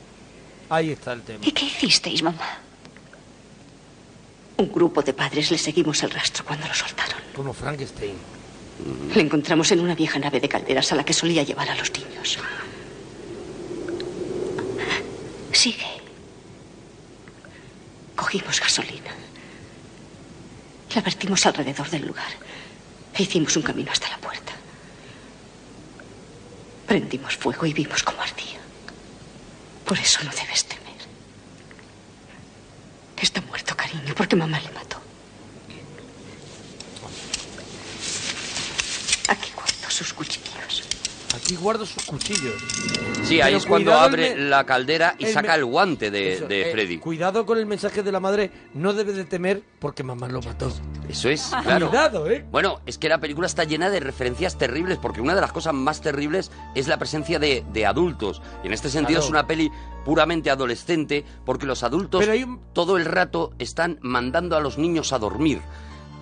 [0.68, 1.38] Ahí está el tema.
[1.46, 2.59] ¿Y qué hicisteis, mamá?
[4.62, 7.18] Un grupo de padres le seguimos el rastro cuando lo soltaron.
[7.34, 8.14] Como Frankenstein.
[9.12, 11.90] Le encontramos en una vieja nave de calderas a la que solía llevar a los
[11.92, 12.38] niños.
[15.50, 15.90] Sigue.
[18.14, 19.10] Cogimos gasolina.
[20.94, 22.32] La vertimos alrededor del lugar.
[23.14, 24.52] E hicimos un camino hasta la puerta.
[26.86, 28.60] Prendimos fuego y vimos cómo ardía.
[29.84, 30.62] Por eso no debes.
[34.14, 35.02] Porque mamá le mató.
[39.92, 40.82] sus cuchillos.
[41.53, 42.55] Aquí guardo sus cuchillos.
[43.24, 46.46] Sí, ahí Pero es cuando abre la caldera y el saca el guante de, Eso,
[46.48, 46.96] de eh, Freddy.
[46.98, 50.72] Cuidado con el mensaje de la madre, no debe de temer porque mamá lo mató.
[51.11, 51.90] Eso es, claro.
[51.90, 52.44] Cuidado, ¿eh?
[52.50, 55.74] Bueno, es que la película está llena de referencias terribles, porque una de las cosas
[55.74, 58.40] más terribles es la presencia de, de adultos.
[58.64, 59.24] Y en este sentido Claro.
[59.26, 59.70] es una peli
[60.07, 65.18] puramente adolescente, porque los adultos un- todo el rato están mandando a los niños a
[65.18, 65.61] dormir.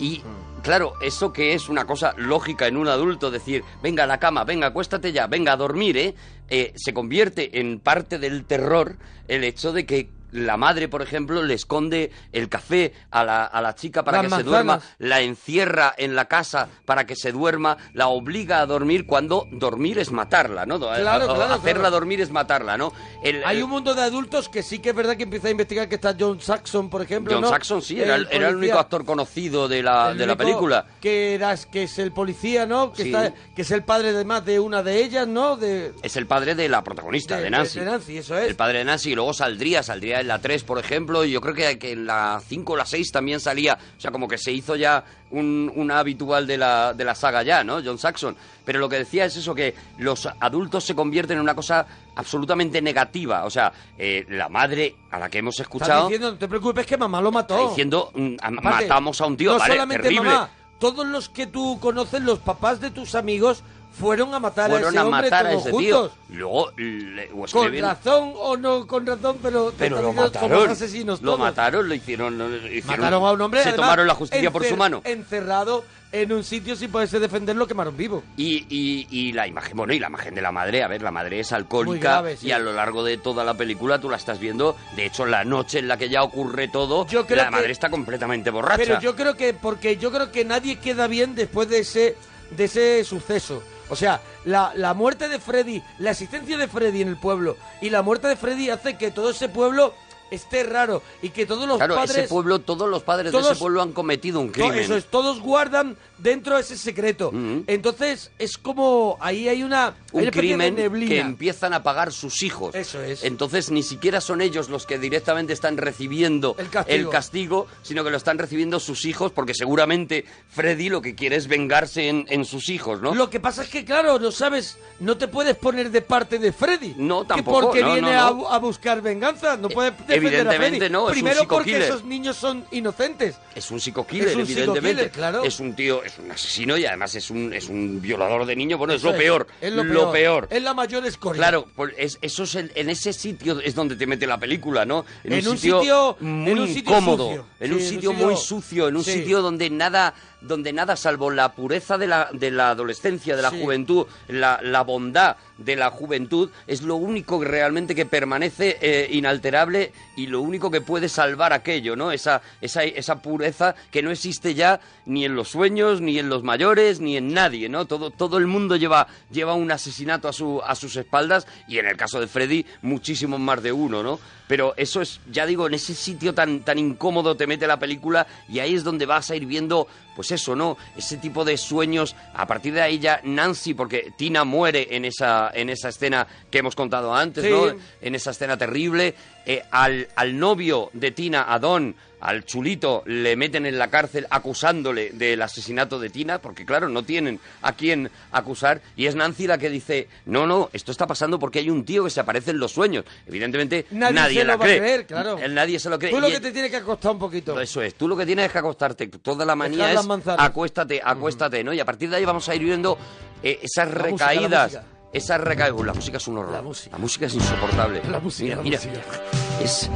[0.01, 0.23] Y
[0.63, 4.45] claro, eso que es una cosa lógica en un adulto, decir, venga a la cama,
[4.45, 6.15] venga, acuéstate ya, venga a dormir, ¿eh?
[6.49, 8.97] Eh, se convierte en parte del terror
[9.29, 13.61] el hecho de que la madre, por ejemplo, le esconde el café a la, a
[13.61, 17.33] la chica para Las que se duerma, la encierra en la casa para que se
[17.33, 20.79] duerma, la obliga a dormir cuando dormir es matarla, ¿no?
[20.79, 21.91] Claro, a- claro, hacerla claro.
[21.97, 22.93] dormir es matarla, ¿no?
[23.23, 25.51] El- Hay el- un mundo de adultos que sí que es verdad que empieza a
[25.51, 27.33] investigar que está John Saxon, por ejemplo.
[27.35, 27.49] John ¿no?
[27.49, 30.87] Saxon sí, era el, era el único actor conocido de la, de la película.
[31.01, 32.93] Que, era, que es el policía, ¿no?
[32.93, 33.09] Que, Sí.
[33.09, 35.57] está, que es el padre de más de una de ellas, ¿no?
[35.57, 37.81] De, Es el padre de la protagonista, de, de- Nancy.
[37.81, 38.49] de Nancy, eso es.
[38.49, 41.41] El padre de Nancy y luego saldría, saldría en la 3, por ejemplo, y yo
[41.41, 44.39] creo que, que en la 5 o la 6 también salía, o sea, como que
[44.39, 47.81] se hizo ya un, una habitual de la, de la saga ya, ¿no?
[47.85, 48.37] John Saxon.
[48.65, 52.81] Pero lo que decía es eso, que los adultos se convierten en una cosa absolutamente
[52.83, 53.45] negativa.
[53.45, 56.97] O sea, eh, la madre a la que hemos escuchado diciendo, no te preocupes que
[56.97, 57.57] mamá lo mató.
[57.57, 60.25] está diciendo, mm, Aparte, matamos a un tío, No vale, solamente terrible.
[60.31, 63.63] mamá, todos los que tú conoces, los papás de tus amigos,
[63.99, 65.81] fueron a matar a Fueron ese a hombre matar a ese juntos.
[65.81, 66.37] tío.
[66.39, 70.71] Luego, le, Con razón o no con razón, pero, Pero lo mataron.
[70.71, 72.39] asesinos Lo mataron, lo hicieron.
[72.39, 73.63] lo hicieron- Mataron a un hombre.
[73.63, 75.03] Se además, tomaron la justicia por su mano.
[75.05, 78.23] Encerrado en un sitio sin poderse defender, lo quemaron vivo.
[78.37, 81.11] Y, y, y la imagen, bueno, y la imagen de la madre, a ver, la
[81.13, 82.49] madre es alcohólica Muy grave, sí.
[82.49, 84.77] y a lo largo de toda la película tú la estás viendo.
[84.97, 87.73] De hecho, la noche en la que ya ocurre todo, Yo creo la que- madre
[87.73, 88.77] está completamente borracha.
[88.79, 92.17] Pero yo creo que, porque yo creo que nadie queda bien después de ese,
[92.51, 93.63] de ese suceso.
[93.91, 97.91] O sea, la, la muerte de Freddy, la existencia de Freddy en el pueblo y
[97.91, 99.95] la muerte de Freddy hace que todo ese pueblo
[100.31, 102.17] esté raro y que todos los claro, padres...
[102.19, 104.79] ese pueblo, todos los padres de ese pueblo han cometido un crimen.
[104.79, 107.33] Eso es, todos guardan dentro ese secreto.
[107.67, 109.87] Entonces, es como, ahí hay una...
[109.87, 111.09] hay un una especie de crimen neblina.
[111.09, 112.75] que empiezan a pagar sus hijos.
[112.75, 113.25] Eso es.
[113.25, 117.11] Entonces ni siquiera son ellos los que directamente están recibiendo El castigo.
[117.11, 121.47] castigo, sino que lo están recibiendo sus hijos, porque seguramente Freddy lo que quiere es
[121.49, 123.15] vengarse en, en sus hijos, ¿no?
[123.15, 126.53] Lo que pasa es que, claro, no sabes, no te puedes poner de parte de
[126.53, 126.95] Freddy.
[126.97, 128.37] No, Que tampoco, porque no, viene no, a no.
[128.43, 131.83] bu- A, buscar venganza, no puedes defender evidentemente no, es un Primero porque psico-killer.
[131.83, 133.37] esos niños son inocentes.
[133.55, 135.11] Es un psico-killer, Es un evidentemente.
[135.11, 135.43] claro.
[135.45, 138.79] Es un tío, es un asesino y además es un, es un violador de niños.
[138.79, 139.47] Bueno, es lo peor.
[139.61, 140.49] Es lo, peor.
[140.51, 141.39] Es la mayor escoria.
[141.41, 144.85] Claro, pues es- eso es el- en ese sitio es donde te mete la película,
[144.85, 145.05] ¿no?
[145.25, 147.47] En un sitio- muy en un sitio incómodo, sucio.
[147.61, 149.13] en Sí, un en un sitio sitio- muy sucio, en un Sí.
[149.13, 153.51] sitio donde nada, donde nada salvo la pureza de la, de la adolescencia, de la
[153.51, 153.61] Sí.
[153.61, 159.09] juventud, la, la bondad de la juventud es lo único que realmente que permanece eh,
[159.13, 162.13] inalterable y lo único que puede salvar aquello, ¿no?
[162.13, 166.43] Esa, esa, esa pureza que no existe ya ni en los sueños, ni en los
[166.43, 167.85] mayores, ni en nadie, ¿no?
[167.85, 171.87] Todo, todo el mundo lleva, lleva un asesinato a, su, a sus espaldas y en
[171.87, 174.19] el caso de Freddy, muchísimo más de uno, ¿no?
[174.49, 178.27] Pero eso es, ya digo, en ese sitio tan, tan incómodo te mete la película
[178.49, 179.87] y ahí es donde vas a ir viendo,
[180.17, 180.77] pues eso, ¿no?
[180.97, 182.15] Ese tipo de sueños.
[182.35, 186.59] A partir de ahí ya Nancy, porque Tina muere en esa, en esa escena que
[186.59, 187.51] hemos contado antes, Sí.
[187.51, 187.67] ¿no?
[188.01, 189.15] En esa escena terrible.
[189.47, 194.27] Eh, al, al novio de Tina, a Don, al chulito, le meten en la cárcel
[194.29, 198.83] acusándole del asesinato de Tina, porque claro, no tienen a quién acusar.
[198.97, 202.05] Y es Nancy la que dice, no, no, esto está pasando porque hay un tío
[202.05, 203.05] que se aparece en los sueños.
[203.27, 204.77] Evidentemente, Nadie, nadie, se la lo va cree.
[204.77, 205.39] a creer, claro.
[205.49, 206.11] Nadie se lo cree.
[206.11, 207.59] Tú lo Y que te tiene que acostar un poquito.
[207.59, 209.07] eso es, tú lo que tienes es que acostarte.
[209.09, 210.01] Toda la manía es
[210.37, 211.73] acuéstate, acuéstate, ¿no?
[211.73, 212.99] Y a partir de ahí vamos a ir viendo
[213.43, 214.73] eh, esas la recaídas.
[214.75, 215.00] música.
[215.13, 215.85] Esas recaídas.
[215.85, 216.53] La música es un horror.
[216.53, 216.63] La
[216.99, 217.27] música.
[217.27, 218.01] es insoportable.
[218.11, 219.03] La música, mira, la mira.
[219.03, 219.23] música.
[219.63, 219.91] Es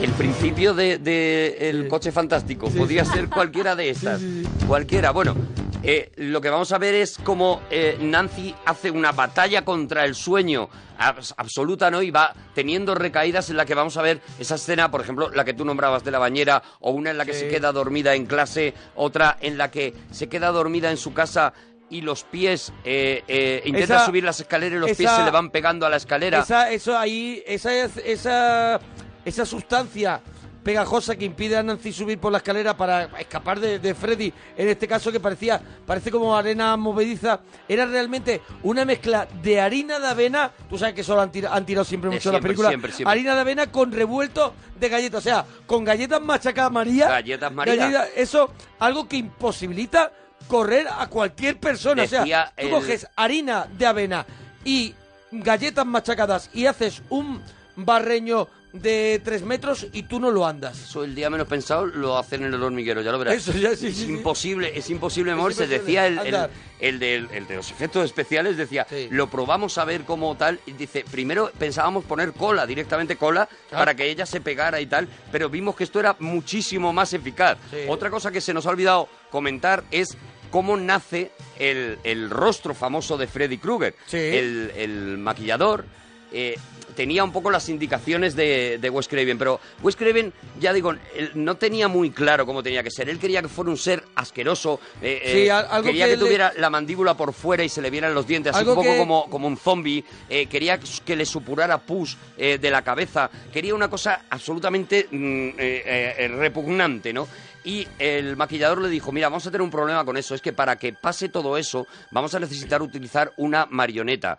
[0.00, 2.68] el principio de, de el coche fantástico.
[2.70, 4.20] Podría ser cualquiera de estas.
[4.66, 5.10] Cualquiera.
[5.10, 5.34] Bueno,
[5.82, 10.14] eh, lo que vamos a ver es cómo eh, Nancy hace una batalla contra el
[10.14, 12.00] sueño abs- absoluta, ¿no?
[12.02, 15.44] Y va teniendo recaídas en la que vamos a ver esa escena, por ejemplo, la
[15.44, 17.40] que tú nombrabas de la bañera, o una en la que Sí.
[17.40, 21.52] se queda dormida en clase, otra en la que se queda dormida en su casa
[21.90, 25.24] y los pies eh, eh, intenta Esa- subir las escaleras y los esa- pies se
[25.24, 26.40] le van pegando a la escalera.
[26.40, 28.80] Esa, eso ahí, esa, esa,
[29.24, 30.20] esa sustancia
[30.64, 34.68] pegajosa que impide a Nancy subir por la escalera para escapar de, de Freddy, en
[34.68, 40.08] este caso que parecía, parece como arena movediza, era realmente una mezcla de harina de
[40.08, 42.48] avena, tú sabes que eso lo han, tira- han tirado siempre mucho en la siempre,
[42.48, 43.12] película, siempre, siempre.
[43.12, 48.08] harina de avena con revuelto de galletas, o sea, con galletas machacadas María, Galletas María.
[48.16, 50.10] eso, algo que imposibilita
[50.48, 52.04] correr a cualquier persona.
[52.04, 54.26] o sea, tú el- coges harina de avena
[54.64, 54.94] y
[55.32, 57.42] galletas machacadas y haces un
[57.76, 58.48] barreño
[58.80, 60.78] de tres metros y tú no lo andas.
[60.80, 63.34] Eso el día menos pensado lo hacen en el hormiguero, ya lo verás.
[63.36, 64.12] Eso ya, sí, es sí, sí.
[64.12, 65.64] imposible, es imposible Es moverse.
[65.64, 65.78] imposible.
[65.84, 66.50] Decía el, el, Andar.
[66.80, 70.60] el de los efectos especiales, decía, lo probamos a ver cómo tal.
[70.66, 75.08] Y dice, primero pensábamos poner cola, directamente cola, para que ella se pegara y tal,
[75.32, 77.58] pero vimos que esto era muchísimo más eficaz.
[77.88, 80.16] Otra cosa que se nos ha olvidado comentar es
[80.50, 83.94] cómo nace el, el rostro famoso de Freddy Krueger.
[84.06, 84.16] Sí.
[84.16, 85.84] El, el maquillador
[86.32, 86.56] eh,
[86.96, 91.30] tenía un poco las indicaciones de, de Wes Craven, pero Wes Craven, ya digo, él
[91.34, 93.08] no tenía muy claro cómo tenía que ser.
[93.08, 96.16] Él quería que fuera un ser asqueroso, eh, Sí, eh, al- algo quería que que,
[96.16, 98.82] le- tuviera la mandíbula por fuera y se le vieran los dientes, así un poco
[98.90, 100.02] que- como, como un zombie.
[100.28, 103.30] eh, quería que le supurara pus eh, de la cabeza.
[103.52, 107.28] Quería una cosa absolutamente mm, eh, eh, repugnante, ¿no?
[107.64, 110.52] Y el maquillador le dijo, mira, vamos a tener un problema con eso, es que
[110.52, 114.38] para que pase todo eso vamos a necesitar utilizar una marioneta.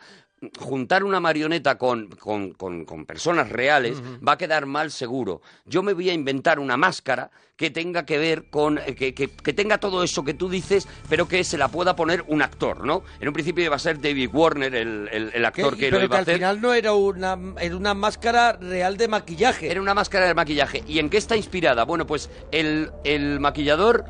[0.60, 5.42] Juntar una marioneta con, con- con- con personas reales va a quedar mal seguro.
[5.66, 9.30] Yo me voy a inventar una máscara que tenga que ver con, eh, que, que-
[9.30, 12.86] que tenga todo eso que tú dices, pero que se la pueda poner un actor,
[12.86, 13.02] ¿no?
[13.20, 15.80] En un principio iba a ser David Warner el, el- el actor ¿Qué?
[15.80, 16.36] que Pero lo iba que a al hacer.
[16.36, 19.72] final no era una, era una máscara real de maquillaje.
[19.72, 20.84] Era una máscara de maquillaje.
[20.88, 21.84] ¿Y en qué está inspirada?
[21.84, 24.06] Bueno, pues el, el maquillador,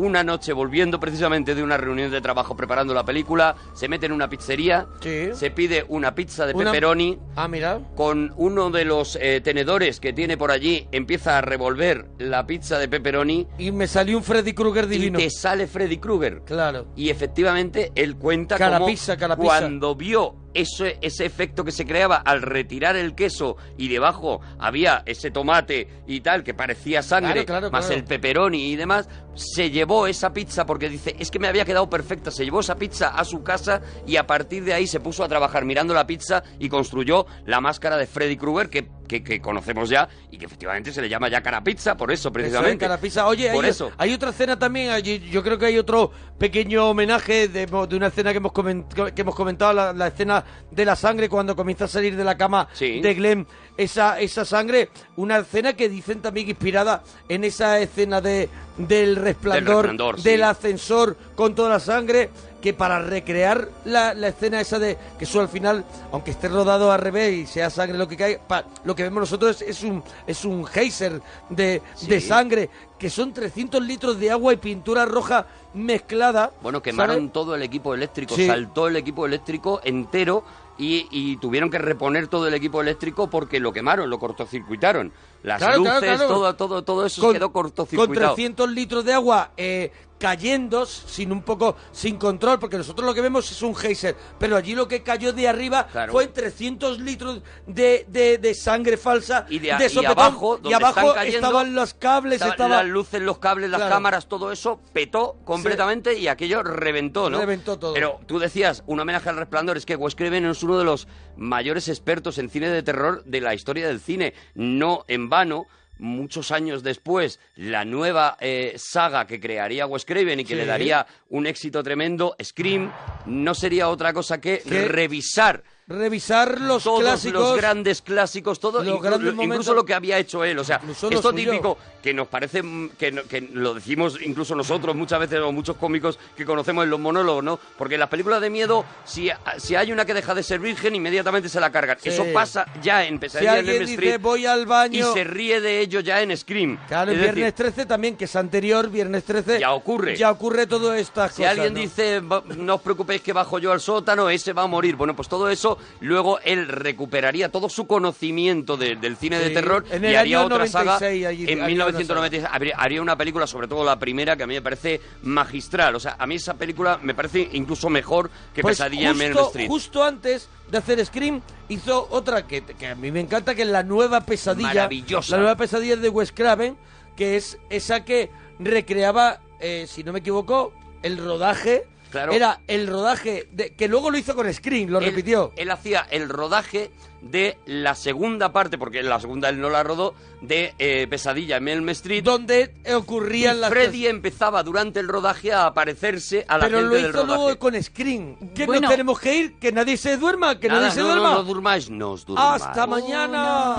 [0.00, 4.12] una noche volviendo precisamente de una reunión de trabajo preparando la película, se mete en
[4.12, 5.28] una pizzería, Sí.
[5.34, 7.18] se pide una pizza de Una- pepperoni.
[7.36, 7.80] Ah, mira.
[7.94, 12.78] Con uno de los eh, tenedores que tiene por allí, empieza a revolver la pizza
[12.78, 15.18] de pepperoni Y me salió un Freddy Krueger divino.
[15.18, 16.42] y te sale Freddy Krueger.
[16.44, 16.86] Claro.
[16.96, 19.48] Y efectivamente él cuenta Cara cómo pizza, cara pizza.
[19.60, 25.02] cuando vio ese, ese efecto que se creaba al retirar el queso y debajo había
[25.06, 28.00] ese tomate y tal que parecía sangre, Claro, claro, más claro.
[28.00, 31.88] el pepperoni y demás, se llevó esa pizza porque dice, es que me había quedado
[31.88, 35.22] perfecta, se llevó esa pizza a su casa y a partir de ahí se puso
[35.24, 39.40] a trabajar mirando la pizza y construyó la máscara de Freddy Krueger que, que, que
[39.40, 42.32] conocemos ya y que efectivamente se le llama ya cara pizza por eso Eso es,
[42.32, 42.78] precisamente.
[42.86, 43.26] cara pizza.
[43.26, 43.90] Oye, por hay, eso.
[43.98, 48.30] hay otra escena también, yo creo que hay otro pequeño homenaje de, de una escena
[48.30, 51.88] que hemos, coment- que hemos comentado, la, la escena de la sangre cuando comienza a
[51.88, 53.00] salir de la cama Sí.
[53.00, 53.46] de Glenn,
[53.76, 58.48] esa, esa sangre, una escena que dicen también inspirada en esa escena de,
[58.78, 60.42] del resplandor, Del resplandor, del sí.
[60.42, 62.30] ascensor con toda la sangre,
[62.60, 66.92] que para recrear la, la escena esa de que eso al final, aunque esté rodado
[66.92, 69.82] al revés y sea sangre lo que cae, pa- lo que vemos nosotros es, es
[69.84, 75.04] un es un geyser de, de sangre, que son 300 litros de agua y pintura
[75.06, 76.50] roja mezclada.
[76.62, 78.46] Bueno, quemaron todo el equipo eléctrico, Sí.
[78.46, 80.44] saltó el equipo eléctrico entero
[80.78, 85.12] y, y tuvieron que reponer todo el equipo eléctrico porque lo quemaron, lo cortocircuitaron.
[85.42, 86.28] Las Claro, luces, claro, claro.
[86.28, 88.34] todo, todo, todo eso con, quedó con cortocircuitado.
[88.34, 93.22] 300 litros de agua eh, cayendo sin un poco sin control porque nosotros lo que
[93.22, 96.12] vemos es un geyser pero allí lo que cayó de arriba Claro.
[96.12, 101.00] fue 300 litros de, de, de sangre falsa Y de- sopetón, abajo, y donde abajo
[101.00, 103.94] están cayendo, estaban los cables Estaban estaba Las luces, los cables, las Claro.
[103.94, 107.38] cámaras, todo eso petó completamente y aquello reventó, ¿no?
[107.40, 107.94] Reventó todo.
[107.94, 111.08] Pero tú decías, un homenaje al resplandor, es que Wes Craven es uno de los
[111.36, 114.34] mayores expertos en cine de terror de la historia del cine.
[114.54, 115.64] No en vano,
[116.00, 120.60] muchos años después, la nueva eh, saga que crearía Wes Craven y que Sí.
[120.60, 122.90] le daría un éxito tremendo, Scream,
[123.26, 124.88] no sería otra cosa que ¿Qué?
[124.88, 129.74] revisar revisar los todos clásicos los grandes clásicos, todo, Los grandes incluso momentos.
[129.74, 130.58] lo que había hecho él.
[130.58, 132.62] O sea, Incluso esto típico que nos parece
[132.96, 136.90] que, no- que lo decimos incluso nosotros muchas veces o muchos cómicos que conocemos en
[136.90, 137.58] los monólogos, ¿no?
[137.76, 140.94] Porque en las películas de miedo, si, si hay una que deja de ser virgen,
[140.94, 141.98] inmediatamente se la cargan.
[142.00, 142.10] Sí.
[142.10, 145.12] Eso pasa ya en si Pesadilla en alguien Elm dice Street voy al y baño
[145.12, 146.78] se ríe de ello ya en Scream.
[146.86, 149.58] Claro, Es decir, viernes 13 también, que es anterior, viernes 13.
[149.58, 150.16] Ya ocurre.
[150.16, 151.50] Ya ocurre todo estas Si cosas.
[151.52, 151.80] alguien ¿no?
[151.80, 154.94] dice, "Va- no os preocupéis que bajo yo al sótano, ese va a morir.
[154.96, 159.84] Bueno, pues todo eso, luego él recuperaría todo su conocimiento de- del cine de terror
[159.90, 160.84] en y haría año otra saga.
[161.00, 164.46] 96 allí- en haría 1996 habría- haría una película, sobre todo la primera, que a
[164.46, 165.94] mí me parece magistral.
[165.96, 169.46] O sea, a mí esa película me parece incluso mejor que Pues Pesadilla en justo,
[169.48, 169.68] Street.
[169.68, 173.68] justo antes de hacer Scream, hizo otra que, que a mí me encanta, que es
[173.68, 174.68] la nueva pesadilla.
[174.68, 175.32] Maravillosa.
[175.36, 176.76] La nueva pesadilla de Wes Craven,
[177.16, 180.72] que es esa que recreaba, eh, si no me equivoco,
[181.02, 181.84] el rodaje.
[182.10, 182.32] Claro.
[182.32, 185.52] Era el rodaje de, que luego lo hizo con Scream, lo Él- repitió.
[185.56, 186.90] Él hacía el rodaje
[187.22, 191.68] de la segunda parte, porque la segunda él no la rodó, de eh, Pesadilla en
[191.68, 192.24] Elm Street.
[192.24, 196.88] donde Y ocurrían las Freddy empezaba durante el rodaje a aparecerse a la Pero gente
[196.88, 197.42] lo del hizo rodaje.
[197.42, 198.36] luego con Scream.
[198.54, 198.80] Que Bueno.
[198.82, 201.28] nos tenemos que ir, que nadie se duerma, que Nada, nadie se no, duerma.
[201.28, 202.62] No, no durmáis, no os durmáis.
[202.62, 203.74] Hasta mañana.